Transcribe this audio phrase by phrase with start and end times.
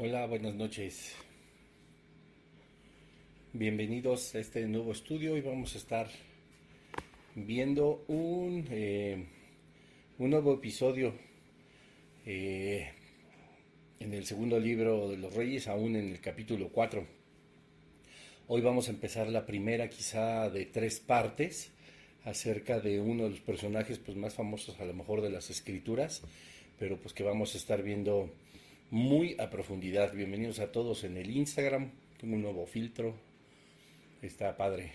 [0.00, 1.16] Hola, buenas noches.
[3.52, 6.08] Bienvenidos a este nuevo estudio y vamos a estar
[7.34, 9.26] viendo un, eh,
[10.18, 11.14] un nuevo episodio
[12.24, 12.92] eh,
[13.98, 17.04] en el segundo libro de los Reyes, aún en el capítulo 4.
[18.46, 21.72] Hoy vamos a empezar la primera quizá de tres partes
[22.22, 26.22] acerca de uno de los personajes pues, más famosos a lo mejor de las escrituras,
[26.78, 28.30] pero pues que vamos a estar viendo
[28.90, 30.14] muy a profundidad.
[30.14, 33.14] Bienvenidos a todos en el Instagram, tengo un nuevo filtro,
[34.22, 34.92] está padre.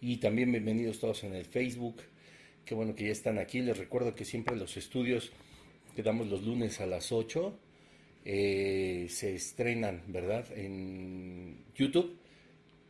[0.00, 1.96] Y también bienvenidos todos en el Facebook,
[2.64, 3.60] qué bueno que ya están aquí.
[3.60, 5.32] Les recuerdo que siempre los estudios
[5.96, 7.58] que damos los lunes a las 8
[8.24, 10.46] eh, se estrenan, ¿verdad?
[10.56, 12.16] En YouTube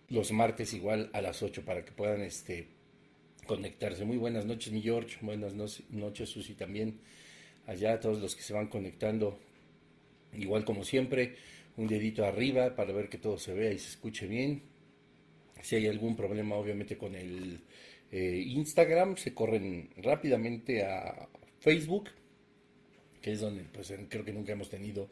[0.08, 2.68] los martes igual a las 8 para que puedan este,
[3.46, 4.04] conectarse.
[4.04, 5.16] Muy buenas noches, mi George.
[5.22, 7.00] Buenas noches, Susi, también.
[7.66, 9.38] Allá a todos los que se van conectando
[10.38, 11.36] Igual como siempre,
[11.76, 14.62] un dedito arriba para ver que todo se vea y se escuche bien.
[15.62, 17.60] Si hay algún problema, obviamente, con el
[18.10, 21.28] eh, Instagram, se corren rápidamente a
[21.58, 22.10] Facebook,
[23.20, 25.08] que es donde pues creo que nunca hemos tenido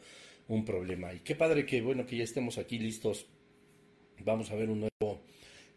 [0.48, 1.12] un problema.
[1.12, 3.27] Y qué padre que bueno que ya estemos aquí listos.
[4.25, 5.22] Vamos a ver un nuevo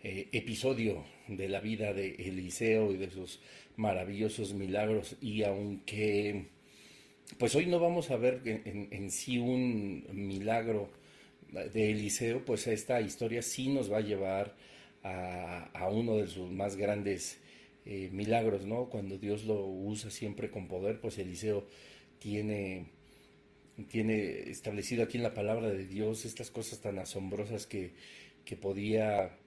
[0.03, 3.39] eh, episodio de la vida de Eliseo y de sus
[3.77, 5.15] maravillosos milagros.
[5.21, 6.49] Y aunque
[7.37, 10.89] pues hoy no vamos a ver en, sí un milagro
[11.51, 14.55] de Eliseo, pues esta historia sí nos va a llevar
[15.03, 17.39] a, uno de sus más grandes
[17.85, 18.89] eh, milagros, ¿no?
[18.89, 21.65] Cuando Dios lo usa siempre con poder, pues Eliseo
[22.19, 22.87] tiene,
[23.89, 27.93] tiene establecido aquí en la palabra de Dios estas cosas tan asombrosas que,
[28.43, 29.37] que podía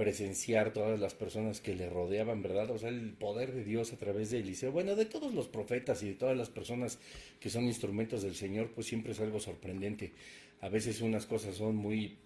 [0.00, 2.70] presenciar todas las personas que le rodeaban, ¿verdad?
[2.70, 6.02] O sea, el poder de Dios a través de Eliseo, bueno, de todos los profetas
[6.02, 6.98] y de todas las personas
[7.38, 10.14] que son instrumentos del Señor, pues siempre es algo sorprendente.
[10.62, 12.16] A veces unas cosas son muy,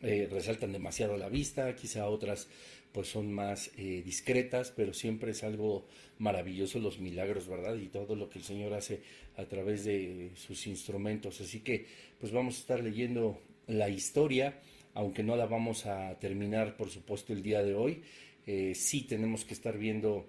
[0.00, 2.46] eh, resaltan demasiado la vista, quizá otras
[2.92, 5.88] pues son más eh, discretas, pero siempre es algo
[6.18, 7.74] maravilloso los milagros, ¿verdad?
[7.78, 9.02] Y todo lo que el Señor hace
[9.36, 11.40] a través de sus instrumentos.
[11.40, 11.86] Así que
[12.20, 14.60] pues vamos a estar leyendo la historia
[14.94, 18.02] aunque no la vamos a terminar, por supuesto, el día de hoy,
[18.46, 20.26] eh, sí tenemos que estar viendo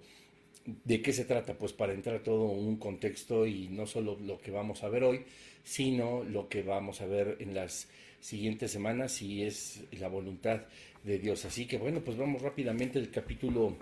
[0.84, 4.50] de qué se trata, pues para entrar todo un contexto y no solo lo que
[4.50, 5.24] vamos a ver hoy,
[5.64, 7.88] sino lo que vamos a ver en las
[8.20, 10.62] siguientes semanas si es la voluntad
[11.02, 11.44] de Dios.
[11.44, 13.76] Así que bueno, pues vamos rápidamente al capítulo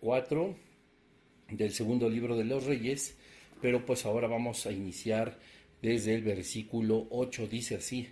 [0.00, 0.54] 4
[1.50, 3.16] del segundo libro de los reyes,
[3.60, 5.38] pero pues ahora vamos a iniciar
[5.82, 8.08] desde el versículo 8, dice así,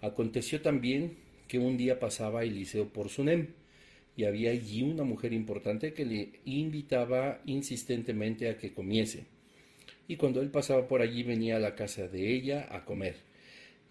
[0.00, 1.16] aconteció también
[1.48, 3.48] que un día pasaba Eliseo por Sunem
[4.16, 9.26] y había allí una mujer importante que le invitaba insistentemente a que comiese.
[10.06, 13.16] Y cuando él pasaba por allí venía a la casa de ella a comer.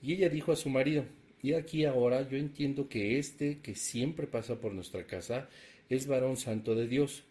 [0.01, 1.05] Y ella dijo a su marido,
[1.41, 5.49] y aquí ahora yo entiendo que este que siempre pasa por nuestra casa
[5.89, 7.23] es varón santo de Dios.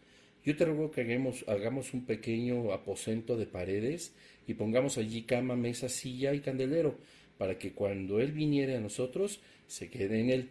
[0.44, 4.14] Yo te ruego que hagamos, hagamos un pequeño aposento de paredes
[4.46, 6.96] y pongamos allí cama, mesa, silla y candelero,
[7.38, 10.48] para que cuando él viniere a nosotros se quede en él.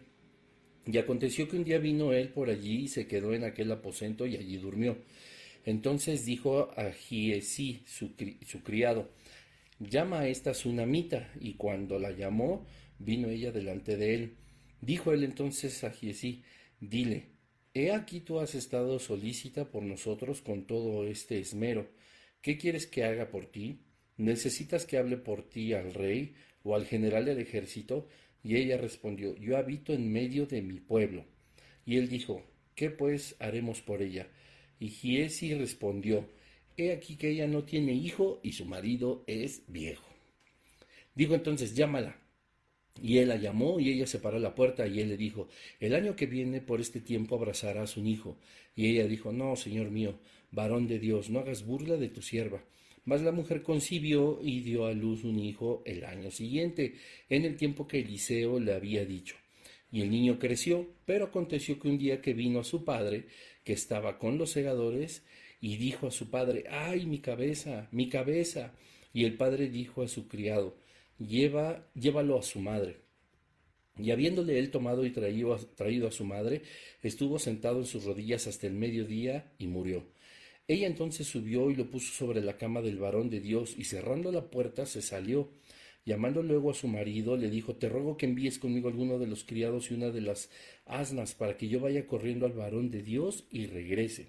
[0.86, 4.26] Y aconteció que un día vino él por allí y se quedó en aquel aposento
[4.26, 4.98] y allí durmió.
[5.64, 8.12] Entonces dijo a Giesí, su,
[8.46, 9.10] su criado,
[9.80, 11.32] llama a esta tsunamita.
[11.40, 12.66] Y cuando la llamó,
[13.00, 14.36] vino ella delante de él.
[14.80, 16.44] Dijo él entonces a Giesí,
[16.80, 17.24] dile,
[17.74, 21.88] he aquí tú has estado solícita por nosotros con todo este esmero.
[22.42, 23.80] ¿Qué quieres que haga por ti?
[24.16, 28.08] ¿Necesitas que hable por ti al rey o al general del ejército?
[28.42, 31.24] Y ella respondió, yo habito en medio de mi pueblo.
[31.84, 32.42] Y él dijo,
[32.74, 34.28] ¿qué pues haremos por ella?
[34.80, 36.28] Y Giesi respondió,
[36.76, 40.06] he aquí que ella no tiene hijo y su marido es viejo.
[41.14, 42.20] Dijo entonces, llámala.
[43.00, 45.48] Y él la llamó y ella se paró la puerta y él le dijo,
[45.80, 48.38] el año que viene por este tiempo abrazarás un hijo.
[48.74, 50.18] Y ella dijo, no, señor mío,
[50.50, 52.64] varón de Dios, no hagas burla de tu sierva
[53.06, 56.96] mas la mujer concibió y dio a luz un hijo el año siguiente,
[57.30, 59.36] en el tiempo que Eliseo le había dicho.
[59.90, 63.28] Y el niño creció, pero aconteció que un día que vino a su padre,
[63.64, 65.24] que estaba con los segadores,
[65.60, 68.74] y dijo a su padre, ¡ay, mi cabeza, mi cabeza!
[69.14, 70.76] Y el padre dijo a su criado,
[71.18, 72.98] Lleva, llévalo a su madre.
[73.96, 76.62] Y habiéndole él tomado y traído, traído a su madre,
[77.02, 80.04] estuvo sentado en sus rodillas hasta el mediodía y murió.
[80.68, 84.32] Ella entonces subió y lo puso sobre la cama del varón de Dios, y cerrando
[84.32, 85.50] la puerta se salió.
[86.04, 89.44] Llamando luego a su marido, le dijo, Te ruego que envíes conmigo alguno de los
[89.44, 90.50] criados y una de las
[90.84, 94.28] asnas, para que yo vaya corriendo al varón de Dios y regrese.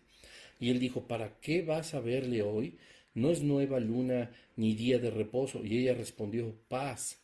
[0.60, 2.78] Y él dijo, ¿Para qué vas a verle hoy?
[3.14, 5.64] No es nueva luna ni día de reposo.
[5.64, 7.20] Y ella respondió, Paz.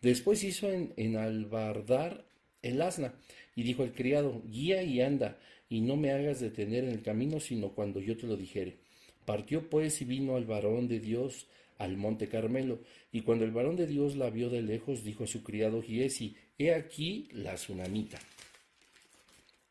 [0.00, 2.24] Después hizo en, albardar
[2.62, 3.14] el asna
[3.54, 5.38] y dijo al criado, guía y anda,
[5.70, 8.76] y no me hagas detener en el camino, sino cuando yo te lo dijere.
[9.24, 11.46] Partió pues y vino al varón de Dios
[11.78, 12.80] al monte Carmelo,
[13.10, 16.36] y cuando el varón de Dios la vio de lejos, dijo a su criado Giesi,
[16.58, 18.18] he aquí la tsunamita.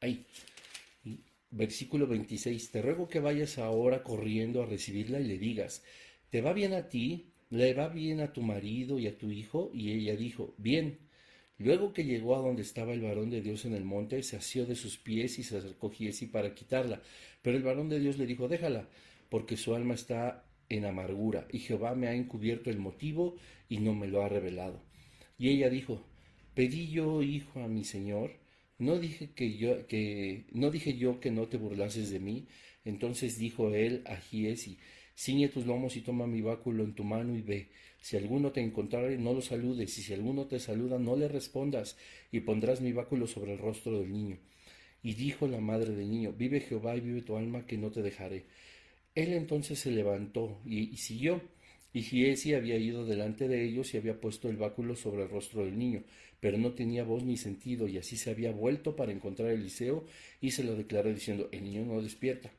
[0.01, 0.25] Ahí,
[1.51, 5.83] versículo 26, te ruego que vayas ahora corriendo a recibirla y le digas,
[6.31, 7.27] ¿te va bien a ti?
[7.51, 9.69] ¿Le va bien a tu marido y a tu hijo?
[9.71, 10.97] Y ella dijo, bien.
[11.59, 14.65] Luego que llegó a donde estaba el varón de Dios en el monte, se asió
[14.65, 17.01] de sus pies y se acercó Giesi para quitarla.
[17.41, 18.87] Pero el varón de Dios le dijo, déjala,
[19.29, 23.35] porque su alma está en amargura, y Jehová me ha encubierto el motivo
[23.67, 24.81] y no me lo ha revelado.
[25.37, 26.05] Y ella dijo,
[26.53, 28.31] pedí yo, hijo, a mi señor,
[28.79, 32.47] no dije que yo que no dije yo que no te burlases de mí.
[32.85, 34.79] Entonces dijo él a Giesi,
[35.15, 37.69] ciñe tus lomos y toma mi báculo en tu mano y ve.
[38.01, 41.97] Si alguno te encontrare, no lo saludes, y si alguno te saluda, no le respondas,
[42.31, 44.37] y pondrás mi báculo sobre el rostro del niño.
[45.03, 48.01] Y dijo la madre del niño, vive Jehová y vive tu alma, que no te
[48.01, 48.45] dejaré.
[49.15, 51.41] Él entonces se levantó y, siguió.
[51.91, 55.65] Y Giesi había ido delante de ellos y había puesto el báculo sobre el rostro
[55.65, 56.03] del niño
[56.39, 60.05] pero no tenía voz ni sentido, y así se había vuelto para encontrar a Eliseo,
[60.41, 62.51] y se lo declaró diciendo, el niño no despierta.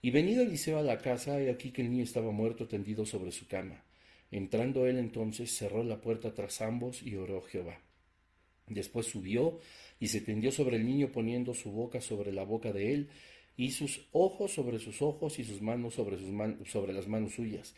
[0.00, 3.32] Y venido Eliseo a la casa, he aquí que el niño estaba muerto tendido sobre
[3.32, 3.82] su cama.
[4.32, 7.78] Entrando él entonces, cerró la puerta tras ambos y oró Jehová.
[8.66, 9.60] Después subió
[10.00, 13.08] y se tendió sobre el niño poniendo su boca sobre la boca de él,
[13.56, 17.74] y sus ojos sobre sus ojos y sus manos sobre, sus sobre las manos suyas.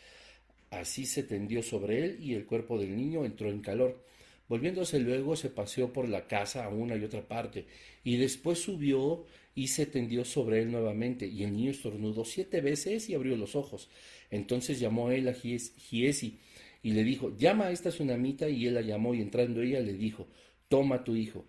[0.69, 4.01] Así se tendió sobre él y el cuerpo del niño entró en calor.
[4.47, 7.65] Volviéndose luego se paseó por la casa a una y otra parte,
[8.03, 9.25] y después subió
[9.55, 13.55] y se tendió sobre él nuevamente, y el niño estornudó siete veces y abrió los
[13.55, 13.89] ojos.
[14.35, 16.39] Entonces llamó a él a Giesi
[16.83, 19.93] y le dijo, llama a esta tsunamita, y él la llamó, y entrando ella le
[19.93, 20.27] dijo,
[20.67, 21.45] toma tu hijo.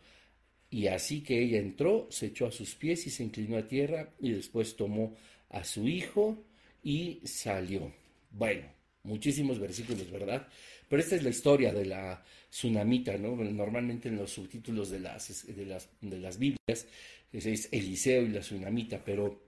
[0.71, 4.11] Y así que ella entró, se echó a sus pies y se inclinó a tierra,
[4.21, 5.15] y después tomó
[5.51, 6.43] a su hijo
[6.83, 7.93] y salió.
[8.31, 8.67] Bueno,
[9.03, 10.49] muchísimos versículos, ¿verdad?
[10.89, 13.37] Pero esta es la historia de la tsunamita, ¿no?
[13.37, 16.87] Normalmente en los subtítulos de las, de las, de las Biblias
[17.33, 19.46] es, Eliseo y la tsunamita, pero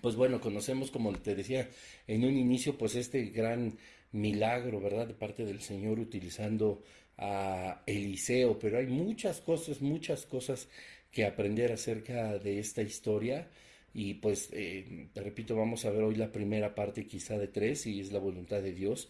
[0.00, 1.68] pues bueno, conocemos, como te decía
[2.06, 3.78] en un inicio, pues este gran
[4.12, 5.06] milagro, ¿verdad?
[5.06, 6.82] De parte del Señor utilizando
[7.16, 10.68] a Eliseo, pero hay muchas cosas, muchas cosas
[11.10, 13.48] que aprender acerca de esta historia.
[13.94, 17.86] Y pues, eh, te repito, vamos a ver hoy la primera parte quizá de tres,
[17.86, 19.08] y es la voluntad de Dios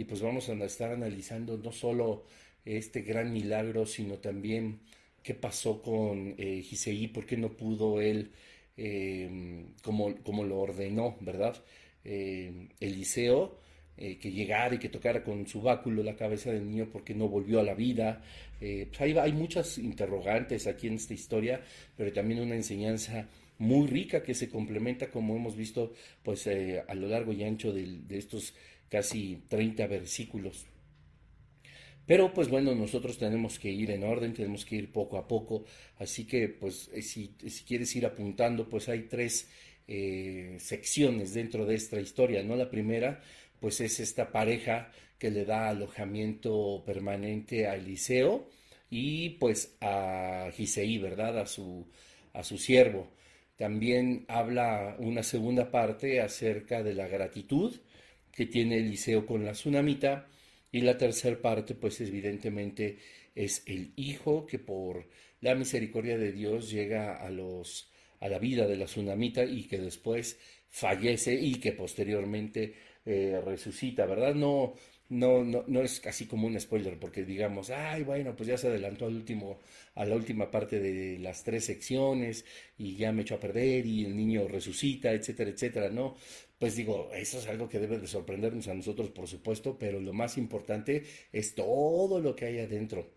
[0.00, 2.24] y pues vamos a estar analizando no solo
[2.64, 4.80] este gran milagro, sino también
[5.22, 8.30] qué pasó con eh, Giseí, por qué no pudo él,
[8.80, 11.54] em, como, como, lo ordenó, ¿verdad?
[12.04, 13.58] Eh, Eliseo,
[13.98, 17.28] eh, que llegara y que tocara con su báculo la cabeza del niño porque no
[17.28, 18.22] volvió a la vida.
[18.60, 21.60] Eh, pues hay, hay, muchas interrogantes aquí en esta historia,
[21.96, 23.28] pero también una enseñanza
[23.58, 25.92] muy rica que se complementa, como hemos visto,
[26.22, 28.54] pues a lo largo y ancho de, de estos
[28.88, 30.69] casi 30 versículos.
[32.10, 35.64] Pero pues bueno, nosotros tenemos que ir en orden, tenemos que ir poco a poco,
[35.98, 39.48] así que pues eh, si, si quieres ir apuntando, pues hay tres
[39.86, 42.56] eh, secciones dentro de esta historia, ¿no?
[42.56, 43.22] La primera
[43.60, 48.48] pues es esta pareja que le da alojamiento permanente a Eliseo
[48.90, 51.38] y pues a Giseí, ¿verdad?
[51.38, 51.86] A su,
[52.32, 53.06] a su siervo.
[53.54, 57.72] También habla una segunda parte acerca de la gratitud
[58.32, 60.26] que tiene Eliseo con la tsunamita.
[60.72, 62.98] Y la tercera parte, pues evidentemente
[63.34, 65.08] es el hijo que por
[65.40, 69.78] la misericordia de Dios llega a, los, a la vida de la tsunamita y que
[69.78, 72.74] después fallece y que posteriormente
[73.04, 74.34] eh, resucita, ¿verdad?
[74.34, 74.74] No,
[75.08, 78.68] no, no, no es casi como un spoiler, porque digamos, ay, bueno, pues ya se
[78.68, 79.58] adelantó al último,
[79.96, 82.44] a la última parte de las tres secciones
[82.78, 86.16] y ya me echó a perder y el niño resucita, etcétera, etcétera, ¿no?
[86.60, 90.12] Pues digo, eso es algo que debe de sorprendernos a nosotros, por supuesto, pero lo
[90.12, 93.08] más importante es todo lo que hay adentro,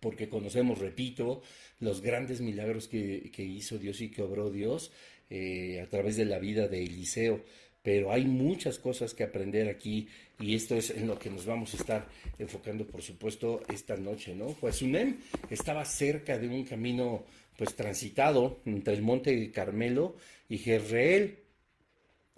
[0.00, 1.42] porque conocemos, repito,
[1.80, 4.90] los grandes milagros que, que hizo Dios y que obró Dios
[5.28, 7.44] eh, a través de la vida de Eliseo.
[7.82, 10.08] Pero hay muchas cosas que aprender aquí
[10.40, 12.08] y esto es en lo que nos vamos a estar
[12.38, 14.46] enfocando, por supuesto, esta noche, ¿no?
[14.58, 15.18] Pues Sunem
[15.50, 17.26] estaba cerca de un camino,
[17.58, 20.16] pues, transitado entre el Monte Carmelo
[20.48, 21.45] y Jezreel,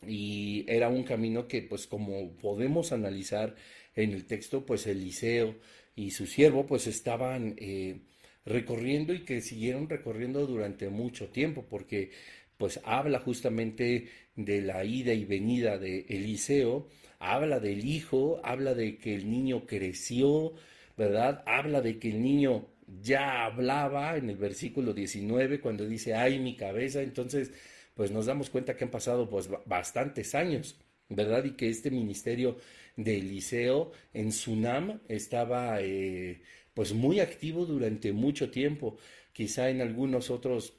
[0.06, 3.54] y era un camino que, pues, como podemos analizar
[3.94, 5.56] en el texto, pues, Eliseo
[5.96, 8.00] y su siervo, pues, estaban eh,
[8.44, 12.10] recorriendo y que siguieron recorriendo durante mucho tiempo, porque
[12.58, 16.88] pues habla justamente de la ida y venida de Eliseo,
[17.20, 20.54] habla del hijo, habla de que el niño creció,
[20.96, 21.42] ¿verdad?
[21.46, 22.66] Habla de que el niño
[23.00, 27.52] ya hablaba en el versículo 19 cuando dice, ay, mi cabeza, entonces
[27.98, 30.78] pues nos damos cuenta que han pasado pues bastantes años,
[31.08, 31.44] ¿verdad?
[31.44, 32.56] Y que este ministerio
[32.94, 36.40] de Eliseo en Sunam estaba eh,
[36.74, 38.98] pues muy activo durante mucho tiempo,
[39.32, 40.77] quizá en algunos otros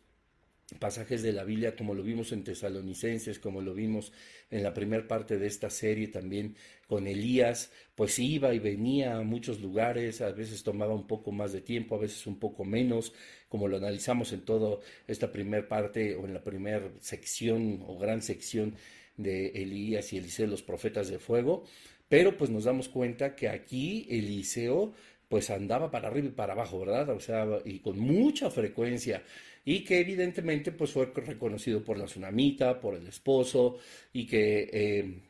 [0.77, 4.11] pasajes de la Biblia, como lo vimos en Tesalonicenses, como lo vimos
[4.51, 6.55] en la primera parte de esta serie también
[6.87, 11.53] con Elías, pues iba y venía a muchos lugares, a veces tomaba un poco más
[11.53, 13.13] de tiempo, a veces un poco menos,
[13.47, 18.21] como lo analizamos en toda esta primera parte o en la primera sección o gran
[18.21, 18.75] sección
[19.17, 21.63] de Elías y Eliseo, los profetas de fuego,
[22.07, 24.93] pero pues nos damos cuenta que aquí Eliseo
[25.29, 27.09] pues andaba para arriba y para abajo, ¿verdad?
[27.09, 29.23] O sea, y con mucha frecuencia
[29.65, 33.77] y que evidentemente pues fue reconocido por la tsunamita, por el esposo
[34.13, 35.21] y que eh,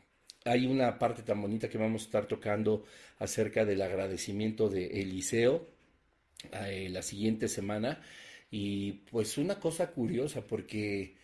[0.46, 2.86] hay una parte tan bonita que vamos a estar tocando
[3.20, 5.68] acerca del agradecimiento de Eliseo
[6.52, 8.02] eh, la siguiente semana.
[8.52, 11.16] Y pues una cosa curiosa porque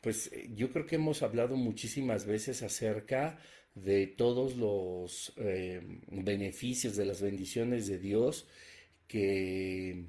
[0.00, 3.38] pues yo creo que hemos hablado muchísimas veces acerca
[3.74, 8.46] de todos los eh, beneficios, de las bendiciones de Dios
[9.08, 10.04] que,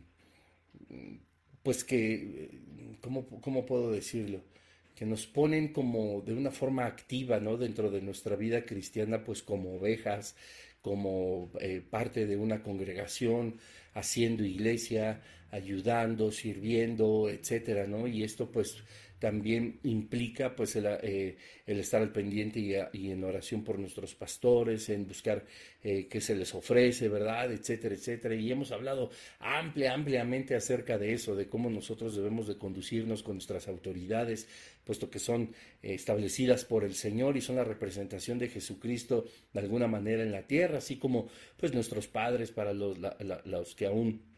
[1.65, 2.51] pues que,
[3.01, 4.43] ¿cómo, ¿cómo, puedo decirlo?
[4.95, 7.57] Que nos ponen como de una forma activa, ¿no?
[7.57, 10.35] Dentro de nuestra vida cristiana, pues como ovejas,
[10.83, 13.57] como eh, parte de una congregación,
[13.95, 18.07] haciendo iglesia, ayudando, sirviendo, etcétera, ¿no?
[18.07, 18.83] Y esto, pues,
[19.19, 25.07] también implica pues el, eh, estar al pendiente y, en oración por nuestros pastores, en
[25.07, 25.45] buscar
[25.83, 27.51] eh, qué se les ofrece, ¿verdad?
[27.51, 28.35] Etcétera, etcétera.
[28.35, 33.35] Y hemos hablado amplia, ampliamente acerca de eso, de cómo nosotros debemos de conducirnos con
[33.35, 34.47] nuestras autoridades,
[34.83, 39.59] puesto que son eh, establecidas por el Señor y son la representación de Jesucristo de
[39.61, 42.97] alguna manera en la tierra, así como pues nuestros padres para los,
[43.45, 44.34] los que aún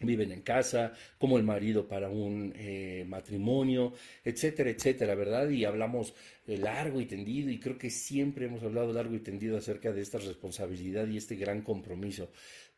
[0.00, 3.92] viven en casa, como el marido para un eh, matrimonio,
[4.24, 5.48] etcétera, etcétera, ¿verdad?
[5.48, 6.14] Y hablamos
[6.46, 10.18] largo y tendido y creo que siempre hemos hablado largo y tendido acerca de esta
[10.18, 12.30] responsabilidad y este gran compromiso.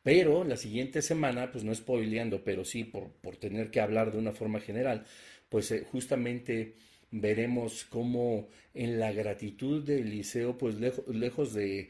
[0.03, 4.19] Pero la siguiente semana, pues no spoileando, pero sí por, por tener que hablar de
[4.19, 5.05] una forma general,
[5.49, 6.75] pues eh, justamente
[7.11, 11.89] veremos cómo en la gratitud de Eliseo, pues lejos de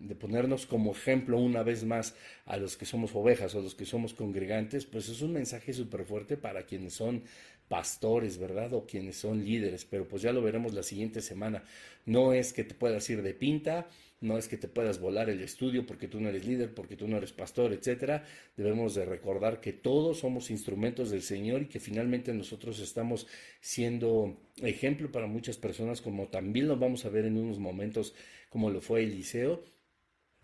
[0.00, 2.14] de ponernos como ejemplo una vez más
[2.46, 6.04] a los que somos ovejas o los que somos congregantes, pues es un mensaje súper
[6.04, 7.22] fuerte para quienes son
[7.68, 8.74] pastores, ¿verdad?
[8.74, 11.64] O quienes son líderes, pero pues ya lo veremos la siguiente semana.
[12.04, 13.86] No es que te puedas ir de pinta,
[14.20, 17.08] no es que te puedas volar el estudio porque tú no eres líder, porque tú
[17.08, 18.24] no eres pastor, etcétera.
[18.56, 23.26] Debemos de recordar que todos somos instrumentos del Señor y que finalmente nosotros estamos
[23.60, 28.14] siendo ejemplo para muchas personas, como también lo vamos a ver en unos momentos,
[28.50, 29.62] como lo fue Eliseo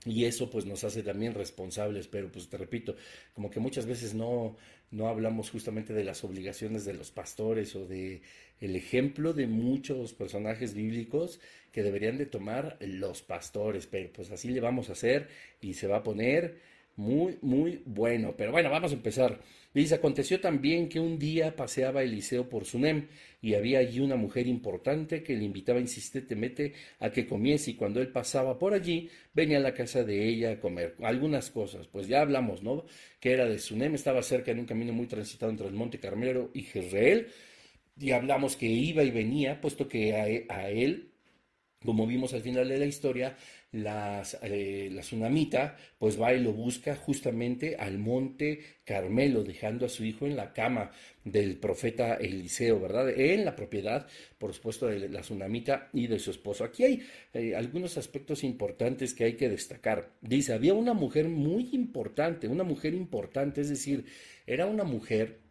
[0.04, 2.96] y eso pues nos hace también responsables, pero pues te repito,
[3.34, 4.56] como que muchas veces no,
[4.90, 8.22] no hablamos justamente de las obligaciones de los pastores o de
[8.60, 11.40] el ejemplo de muchos personajes bíblicos
[11.72, 15.28] que deberían de tomar los pastores, pero pues así le vamos a hacer
[15.60, 16.58] y se va a poner
[16.98, 18.34] muy, muy bueno.
[18.36, 19.40] Pero bueno, vamos a empezar.
[19.72, 23.06] Dice, aconteció también que un día paseaba Eliseo por Sunem
[23.40, 28.00] y había allí una mujer importante que le invitaba insistentemente a que comiese y cuando
[28.00, 31.86] él pasaba por allí venía a la casa de ella a comer algunas cosas.
[31.86, 32.84] Pues ya hablamos, ¿no?
[33.20, 36.50] Que era de Sunem, estaba cerca en un camino muy transitado entre el Monte Carmelo
[36.52, 37.28] y Jezreel
[37.96, 41.12] y hablamos que iba y venía, puesto que a él
[41.84, 43.36] como vimos al final de la historia,
[43.72, 49.88] las, eh, la tsunamita pues va y lo busca justamente al monte Carmelo, dejando a
[49.90, 50.90] su hijo en la cama
[51.24, 53.10] del profeta Eliseo, ¿verdad?
[53.10, 54.06] En la propiedad,
[54.38, 56.64] por supuesto, de la tsunamita y de su esposo.
[56.64, 57.02] Aquí hay
[57.34, 60.12] eh, algunos aspectos importantes que hay que destacar.
[60.22, 64.06] Dice, había una mujer muy importante, una mujer importante, es decir,
[64.46, 65.47] era una mujer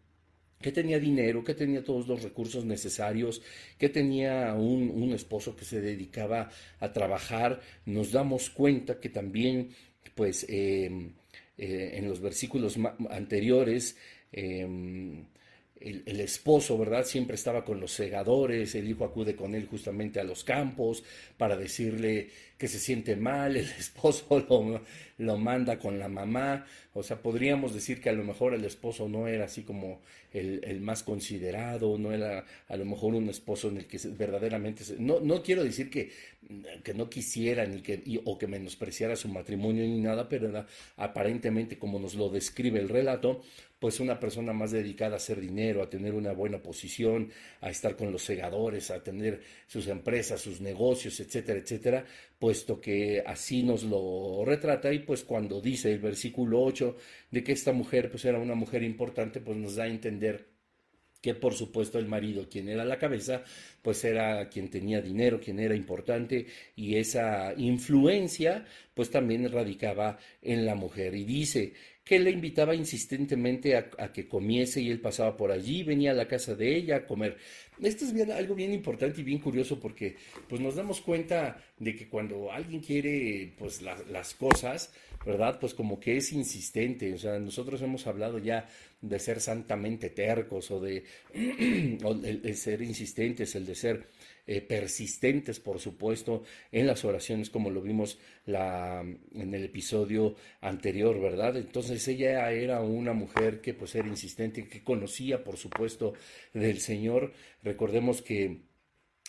[0.62, 3.42] que tenía dinero, que tenía todos los recursos necesarios,
[3.78, 6.50] que tenía un, esposo que se dedicaba
[6.80, 9.70] a trabajar, nos damos cuenta que también,
[10.16, 11.14] pues, em,
[11.58, 12.78] eh, en los versículos
[13.10, 13.98] anteriores,
[14.32, 15.26] em,
[15.80, 17.06] el, esposo, ¿verdad?
[17.06, 21.04] Siempre estaba con los segadores, el hijo acude con él justamente a los campos
[21.38, 24.82] para decirle que se siente mal, el esposo lo,
[25.18, 29.08] lo, manda con la mamá, o sea, podríamos decir que a lo mejor el esposo
[29.08, 30.02] no era así como
[30.34, 34.84] el, el más considerado, no era a lo mejor un esposo en el que verdaderamente,
[34.98, 36.12] no, no quiero decir que,
[36.84, 42.00] que no quisiera ni que, o que menospreciara su matrimonio ni nada, pero aparentemente como
[42.00, 43.42] nos lo describe el relato,
[43.80, 47.96] pues una persona más dedicada a hacer dinero, a tener una buena posición, a estar
[47.96, 52.06] con los segadores, a tener sus empresas, sus negocios, etcétera, etcétera,
[52.40, 56.96] puesto que así nos lo retrata y pues cuando dice el versículo 8
[57.32, 60.58] de que esta mujer pues era una mujer importante, pues nos da a entender
[61.22, 63.44] que por supuesto el marido, quien era la cabeza,
[63.82, 70.66] pues era quien tenía dinero, quien era importante y esa influencia pues también radicaba en
[70.66, 71.16] la mujer.
[71.16, 71.74] Y dice
[72.08, 76.28] que le invitaba insistentemente a, que comiese y él pasaba por allí, venía a la
[76.28, 77.38] casa de ella a comer.
[77.82, 80.16] Esto es bien, algo bien importante y bien curioso porque
[80.48, 84.92] pues nos damos cuenta de que cuando alguien quiere pues las cosas,
[85.26, 85.60] ¿verdad?
[85.60, 87.14] Pues como que es insistente.
[87.14, 88.68] O sea, nosotros hemos hablado ya
[89.02, 91.04] de ser santamente tercos o de,
[92.56, 94.08] ser insistentes, el de ser
[94.48, 101.20] eh, persistentes, por supuesto, en las oraciones, como lo vimos la, en el episodio anterior,
[101.22, 101.58] ¿verdad?
[101.58, 106.14] Entonces ella era una mujer que pues era insistente, que conocía, por supuesto,
[106.54, 107.34] del Señor.
[107.62, 108.62] Recordemos que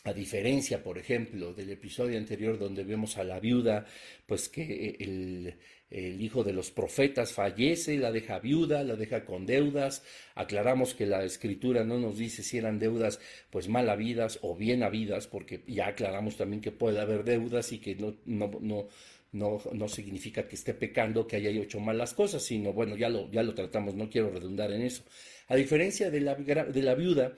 [0.09, 3.85] a diferencia, por ejemplo, del episodio anterior donde vemos a la viuda,
[4.27, 5.55] pues que el,
[5.91, 10.03] el hijo de los profetas fallece, la deja viuda, la deja con deudas.
[10.35, 14.83] Aclaramos que la escritura no nos dice si eran deudas pues mal habidas o bien
[14.83, 18.89] habidas, porque ya aclaramos también que puede haber deudas y que no, no, no,
[19.33, 23.09] no, no significa que esté pecando, que haya hecho mal las cosas, sino bueno, ya
[23.09, 25.05] lo, ya lo tratamos, no quiero redundar en eso.
[25.49, 27.35] A diferencia de la, de la viuda,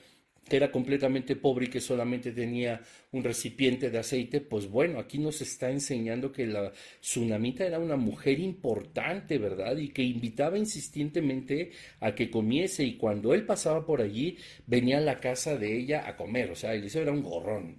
[0.48, 2.80] que era completamente pobre y que solamente tenía
[3.12, 7.96] un recipiente de aceite, pues bueno, aquí nos está enseñando que la tsunamita era una
[7.96, 9.76] mujer importante, ¿verdad?
[9.76, 11.70] Y que invitaba insistentemente
[12.00, 12.84] a que comiese.
[12.84, 16.56] Y cuando él pasaba por allí, venía a la casa de ella a comer, o
[16.56, 17.76] sea, Eliseo era un gorrón,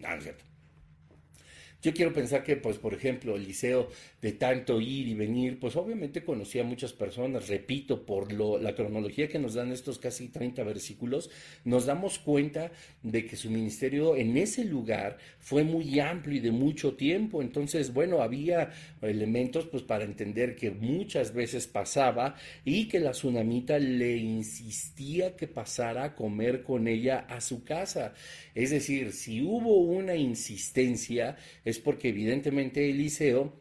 [1.82, 3.90] yo quiero pensar que, pues, por ejemplo, el liceo
[4.22, 8.76] de tanto ir y venir, pues obviamente conocía a muchas personas, repito, por lo, la
[8.76, 11.32] cronología que nos dan estos casi 30 versículos,
[11.66, 16.52] nos damos cuenta de que su ministerio en ese lugar fue muy amplio y de
[16.52, 23.00] mucho tiempo, entonces, bueno, había elementos pues para entender que muchas veces pasaba y que
[23.00, 28.14] la tsunamita le insistía que pasara a comer con ella a su casa.
[28.54, 33.61] Es decir, si hubo una insistencia, es porque evidentemente Eliseo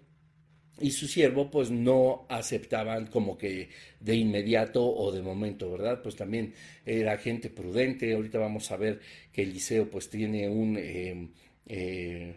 [0.81, 3.69] y su siervo pues no aceptaban como que
[4.01, 6.01] de inmediato o de momento, ¿verdad?
[6.03, 9.01] Pues también era gente prudente, ahorita vamos a ver
[9.33, 10.77] que Eliseo pues tiene un...
[10.79, 11.29] Eh,
[11.67, 12.35] eh,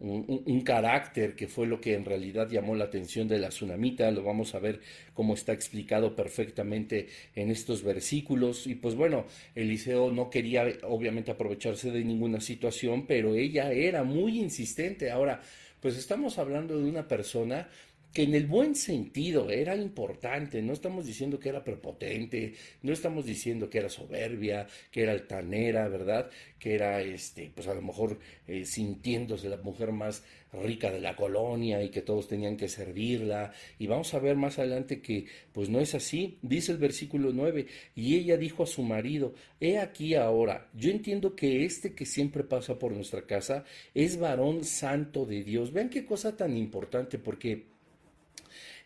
[0.00, 4.22] un, carácter que fue lo que en realidad llamó la atención de la tsunamita, lo
[4.22, 4.80] vamos a ver
[5.12, 8.66] cómo está explicado perfectamente en estos versículos.
[8.66, 14.40] Y pues bueno, Eliseo no quería obviamente aprovecharse de ninguna situación, pero ella era muy
[14.40, 15.10] insistente.
[15.10, 15.42] Ahora,
[15.80, 17.68] pues estamos hablando de una persona
[18.12, 23.24] que en el buen sentido era importante, no estamos diciendo que era prepotente, no estamos
[23.24, 26.30] diciendo que era soberbia, que era altanera, ¿verdad?
[26.58, 31.14] Que era, este, pues a lo mejor eh, sintiéndose la mujer más rica de la
[31.14, 33.52] colonia y que todos tenían que servirla.
[33.78, 36.38] Y vamos a ver más adelante que, pues no es así.
[36.42, 41.36] Dice el versículo 9, y ella dijo a su marido, he aquí ahora, yo entiendo
[41.36, 45.72] que este que siempre pasa por nuestra casa es varón santo de Dios.
[45.72, 47.70] Vean qué cosa tan importante, porque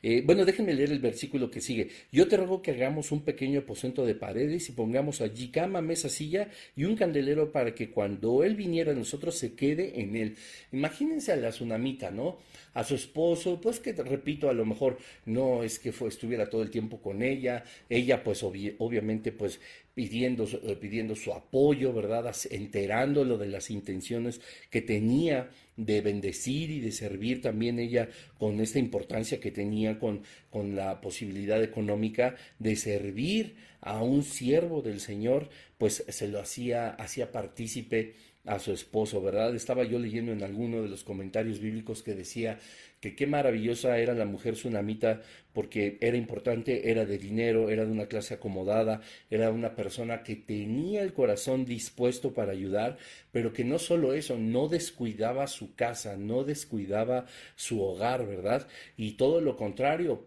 [0.06, 1.88] eh, bueno, déjenme leer el versículo que sigue.
[2.12, 6.10] Yo te ruego que hagamos un pequeño aposento de paredes y pongamos allí cama, mesa,
[6.10, 10.36] silla y un candelero para que cuando él viniera nosotros se quede en él.
[10.72, 12.36] Imagínense a la tsunamita, ¿no?
[12.74, 16.68] A su esposo, pues que repito, a lo mejor no es que estuviera todo el
[16.68, 19.58] tiempo con ella, ella pues obviamente pues
[19.94, 22.34] pidiendo, eh, pidiendo su apoyo, ¿verdad?
[22.50, 28.78] Enterándolo de las intenciones que tenía de bendecir y de servir también ella con esta
[28.78, 35.48] importancia que tenía con, con la posibilidad económica de servir a un siervo del Señor,
[35.78, 38.14] pues se lo hacía, hacía partícipe
[38.46, 39.54] a su esposo, ¿verdad?
[39.54, 42.58] Estaba yo leyendo en alguno de los comentarios bíblicos que decía
[43.00, 47.92] que qué maravillosa era la mujer tsunamita porque era importante, era de dinero, era de
[47.92, 52.98] una clase acomodada, era una persona que tenía el corazón dispuesto para ayudar,
[53.30, 57.26] pero que no solo eso, no descuidaba su casa, no descuidaba
[57.56, 58.66] su hogar, ¿verdad?
[58.96, 60.26] Y todo lo contrario,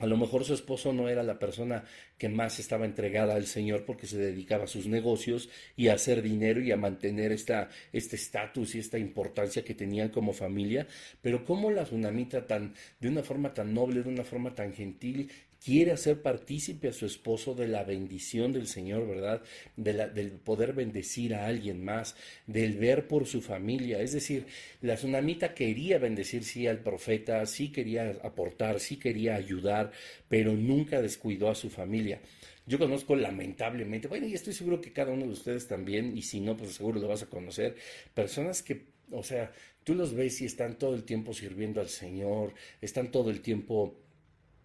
[0.00, 1.84] a lo mejor su esposo no era la persona
[2.16, 6.22] que más estaba entregada al Señor porque se dedicaba a sus negocios y a hacer
[6.22, 10.86] dinero y a mantener esta, este estatus y esta importancia que tenían como familia.
[11.20, 15.30] Pero cómo la tsunamita tan, de una forma tan noble, de una forma tan gentil,
[15.64, 19.42] quiere hacer partícipe a su esposo de la bendición del Señor, ¿verdad?
[19.76, 24.00] De la, del poder bendecir a alguien más, del ver por su familia.
[24.00, 24.46] Es decir,
[24.80, 29.92] la tsunamita quería bendecir sí al profeta, sí quería aportar, sí quería ayudar,
[30.28, 32.20] pero nunca descuidó a su familia.
[32.66, 36.40] Yo conozco lamentablemente, bueno, y estoy seguro que cada uno de ustedes también, y si
[36.40, 37.74] no, pues seguro lo vas a conocer,
[38.14, 42.54] personas que, o sea, tú los ves y están todo el tiempo sirviendo al Señor,
[42.80, 43.96] están todo el tiempo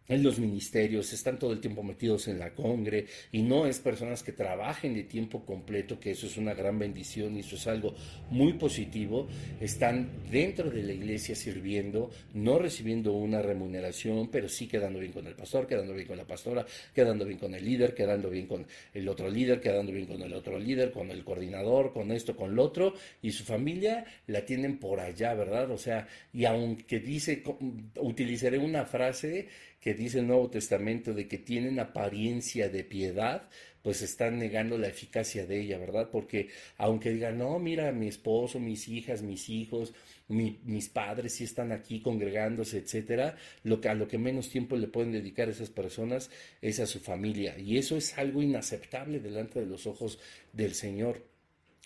[0.07, 4.23] en los ministerios, están todo el tiempo metidos en la congre y no es personas
[4.23, 7.95] que trabajen de tiempo completo, que eso es una gran bendición y eso es algo
[8.29, 9.27] muy positivo,
[9.59, 15.27] están dentro de la iglesia sirviendo, no recibiendo una remuneración, pero sí quedando bien con
[15.27, 18.65] el pastor, quedando bien con la pastora, quedando bien con el líder, quedando bien con
[18.93, 22.55] el otro líder, quedando bien con el otro líder, con el coordinador, con esto, con
[22.55, 25.71] lo otro, y su familia la tienen por allá, ¿verdad?
[25.71, 27.43] O sea, y aunque dice,
[27.97, 29.47] utilizaré una frase,
[29.85, 33.47] que dice el Nuevo Testamento de que tienen apariencia de piedad,
[33.83, 36.09] pues están negando la eficacia de ella, ¿verdad?
[36.11, 39.93] Porque aunque digan, no, mira, mi esposo, mis hijas, mis hijos,
[40.27, 44.87] mis padres sí están aquí congregándose, etcétera, lo que, a lo que menos tiempo le
[44.87, 46.31] pueden dedicar a esas personas
[46.63, 47.55] es a su familia.
[47.59, 50.17] Y eso es algo inaceptable delante de los ojos
[50.51, 51.21] del Señor.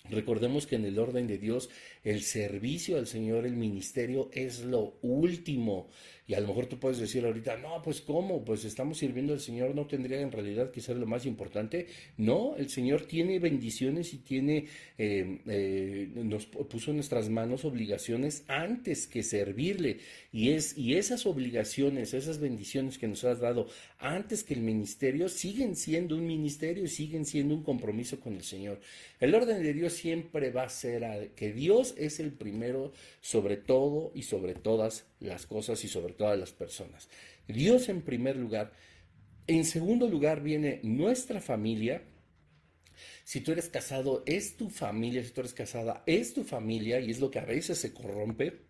[0.09, 1.69] Recordemos que en el orden de Dios
[2.03, 5.89] el servicio al Señor, el ministerio es lo último.
[6.29, 8.45] Y a lo mejor tú puedes decir ahorita, no, pues ¿cómo?
[8.45, 11.87] Pues estamos sirviendo al Señor, ¿no tendría en realidad que ser lo más importante?
[12.17, 14.67] No, el Señor tiene bendiciones y tiene,
[14.99, 20.01] eh, eh, nos puso en nuestras manos obligaciones antes que servirle.
[20.31, 25.29] Y, es, y esas obligaciones, esas bendiciones que nos has dado antes que el ministerio,
[25.29, 28.79] siguen siendo un ministerio y siguen siendo un compromiso con el Señor.
[29.19, 34.11] El orden de Dios siempre va a ser que Dios es el primero sobre todo
[34.13, 37.09] y sobre todas las cosas y sobre todas las personas.
[37.47, 38.71] Dios en primer lugar.
[39.47, 42.03] En segundo lugar viene nuestra familia.
[43.23, 45.23] Si tú eres casado, es tu familia.
[45.23, 46.99] Si tú eres casada, es tu familia.
[46.99, 48.68] Y es lo que a veces se corrompe.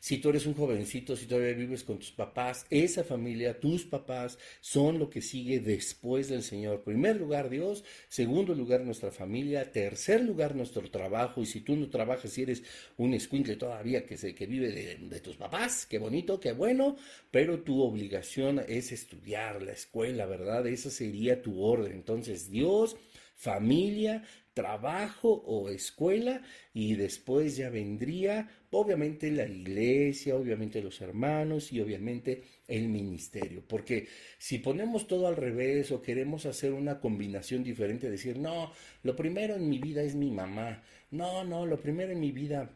[0.00, 4.38] Si tú eres un jovencito, si todavía vives con tus papás, esa familia, tus papás,
[4.60, 6.82] son lo que sigue después del Señor.
[6.82, 11.42] Primer lugar Dios, segundo lugar nuestra familia, tercer lugar nuestro trabajo.
[11.42, 12.62] Y si tú no trabajas, si eres
[12.96, 16.96] un escuincle todavía que, se, que vive de, de tus papás, qué bonito, qué bueno,
[17.30, 20.66] pero tu obligación es estudiar la escuela, ¿verdad?
[20.66, 21.92] Esa sería tu orden.
[21.92, 22.96] Entonces Dios
[23.40, 24.22] familia,
[24.54, 26.42] trabajo o escuela
[26.74, 33.62] y después ya vendría obviamente la iglesia, obviamente los hermanos y obviamente el ministerio.
[33.66, 34.08] Porque
[34.38, 39.56] si ponemos todo al revés o queremos hacer una combinación diferente, decir, no, lo primero
[39.56, 42.70] en mi vida es mi mamá, no, no, lo primero en mi vida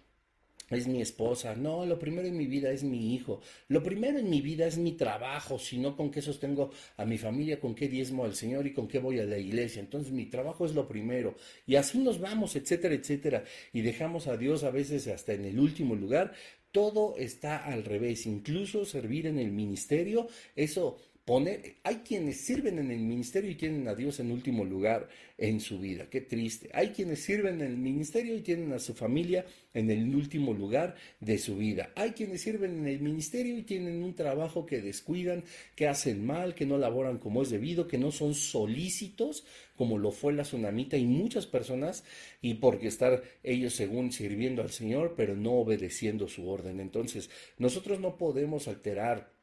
[0.71, 4.31] es mi esposa, no, lo primero en mi vida es mi hijo, lo primero en
[4.31, 7.89] mi vida es mi trabajo, si no con qué sostengo a mi familia, con qué
[7.89, 9.81] diezmo al Señor y con qué voy a la iglesia.
[9.81, 11.35] Entonces mi trabajo es lo primero.
[11.67, 13.45] Y así nos vamos, etcétera, etcétera.
[13.73, 16.33] Y dejamos a Dios a veces hasta en el último lugar.
[16.73, 22.91] Todo está al revés, incluso servir en el ministerio, eso poner, hay quienes sirven en
[22.91, 25.09] el ministerio y tienen a Dios en último lugar
[25.39, 26.69] en su vida, qué triste.
[26.75, 30.95] Hay quienes sirven en el ministerio y tienen a su familia en el último lugar
[31.21, 31.91] de su vida.
[31.97, 36.55] Hay quienes sirven en el ministerio y tienen un trabajo que descuidan, que hacen mal,
[36.55, 39.45] que no laboran como es debido, que no son solícitos
[39.77, 42.05] como lo fue la tsunamita y muchas personas,
[42.41, 46.81] y porque estar ellos según sirviendo al Señor, pero no obedeciendo su orden.
[46.81, 49.34] Entonces, nosotros no podemos alterar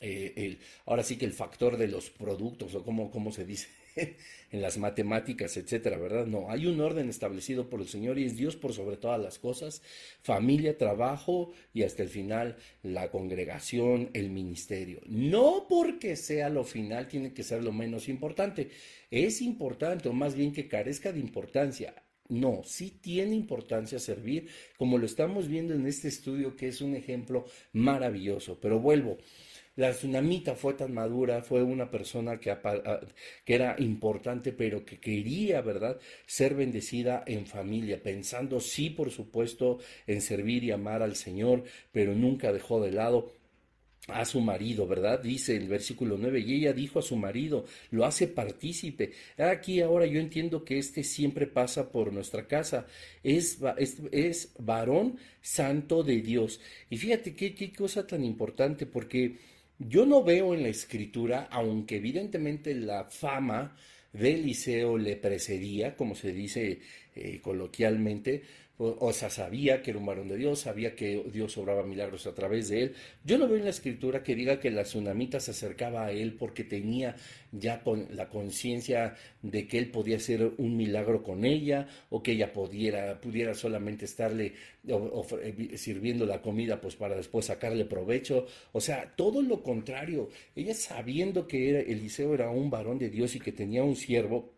[0.00, 3.68] eh, ahora sí que el factor de los productos o como, como se dice
[4.50, 6.26] en las matemáticas, etcétera, ¿verdad?
[6.26, 9.38] No, hay un orden establecido por el Señor y es Dios por sobre todas las
[9.38, 9.82] cosas,
[10.22, 15.00] familia, trabajo y hasta el final la congregación, el ministerio.
[15.06, 18.70] No porque sea lo final tiene que ser lo menos importante,
[19.10, 21.94] es importante o más bien que carezca de importancia.
[22.28, 26.96] No, sí tiene importancia servir, como lo estamos viendo en este estudio que es un
[26.96, 29.18] ejemplo maravilloso, pero vuelvo.
[29.76, 32.56] La tsunamita fue tan madura, fue una persona que,
[33.44, 39.78] que, era importante, pero que quería, ¿verdad?, ser bendecida en familia, pensando, sí, por supuesto,
[40.06, 43.32] en servir y amar al Señor, pero nunca dejó de lado
[44.08, 45.20] a su marido, ¿verdad?
[45.20, 49.12] Dice el versículo 9, y ella dijo a su marido, lo hace partícipe.
[49.36, 52.86] Aquí ahora yo entiendo que este siempre pasa por nuestra casa,
[53.22, 56.60] es, es, es varón santo de Dios.
[56.88, 59.36] Y fíjate qué, qué cosa tan importante, porque
[59.78, 63.76] yo no veo en la escritura, aunque evidentemente la fama
[64.12, 66.80] de Eliseo le precedía, como se dice
[67.14, 68.42] eh, coloquialmente,
[68.78, 72.34] o, sea, sabía que era un varón de Dios, sabía que Dios obraba milagros a
[72.34, 72.94] través de él.
[73.24, 76.34] Yo no veo en la escritura que diga que la tsunamita se acercaba a él
[76.34, 77.16] porque tenía
[77.52, 82.32] ya con la conciencia de que él podía hacer un milagro con ella o que
[82.32, 84.52] ella pudiera, pudiera solamente estarle
[84.86, 88.46] eh, sirviendo la comida pues para después sacarle provecho.
[88.72, 90.28] O sea, todo lo contrario.
[90.54, 94.55] Ella sabiendo que era, Eliseo era un varón de Dios y que tenía un siervo,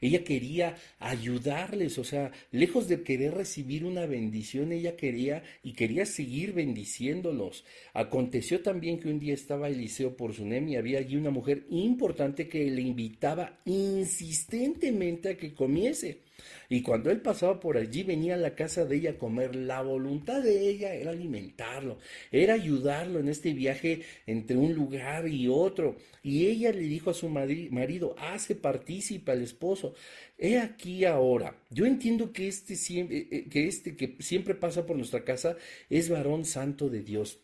[0.00, 6.06] ella quería ayudarles, o sea, lejos de querer recibir una bendición, ella quería y quería
[6.06, 7.64] seguir bendiciéndolos.
[7.94, 12.48] Aconteció también que un día estaba Eliseo por Sunem y había allí una mujer importante
[12.48, 16.27] que le invitaba insistentemente a que comiese.
[16.68, 19.56] Y cuando él pasaba por allí, venía a la casa de ella a comer.
[19.56, 21.98] La voluntad de ella era alimentarlo,
[22.30, 25.96] era ayudarlo en este viaje entre un lugar y otro.
[26.22, 29.94] Y ella le dijo a su marido, hace partícipe al esposo.
[30.36, 34.96] He aquí ahora, yo entiendo que este, eh, eh, que este que siempre pasa por
[34.96, 35.56] nuestra casa
[35.90, 37.40] es varón santo de Dios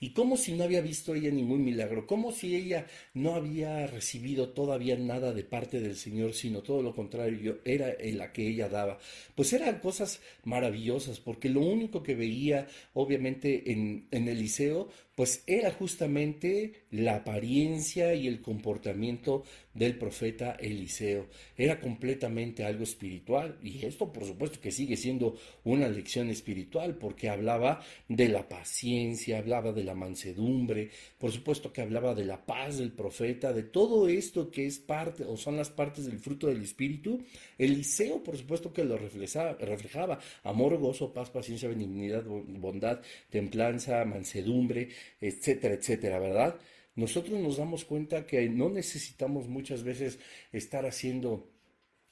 [0.00, 4.50] y como si no había visto ella ningún milagro, como si ella no había recibido
[4.50, 8.98] todavía nada de parte del Señor, sino todo lo contrario, era la que ella daba.
[9.34, 15.72] Pues eran cosas maravillosas, porque lo único que veía, obviamente, en, en Eliseo, pues era
[15.72, 21.26] justamente la apariencia y el comportamiento del profeta Eliseo.
[21.56, 27.30] Era completamente algo espiritual y esto por supuesto que sigue siendo una lección espiritual porque
[27.30, 32.76] hablaba de la paciencia, hablaba de la mansedumbre, por supuesto que hablaba de la paz
[32.76, 36.62] del profeta, de todo esto que es parte o son las partes del fruto del
[36.62, 37.24] espíritu.
[37.56, 43.00] Eliseo por supuesto que lo reflejaba, reflejaba amor, gozo, paz, paciencia, benignidad, bondad,
[43.30, 46.60] templanza, mansedumbre, etcétera, etcétera, ¿verdad?
[46.96, 50.18] nosotros nos damos cuenta que no necesitamos muchas veces
[50.50, 51.52] estar haciendo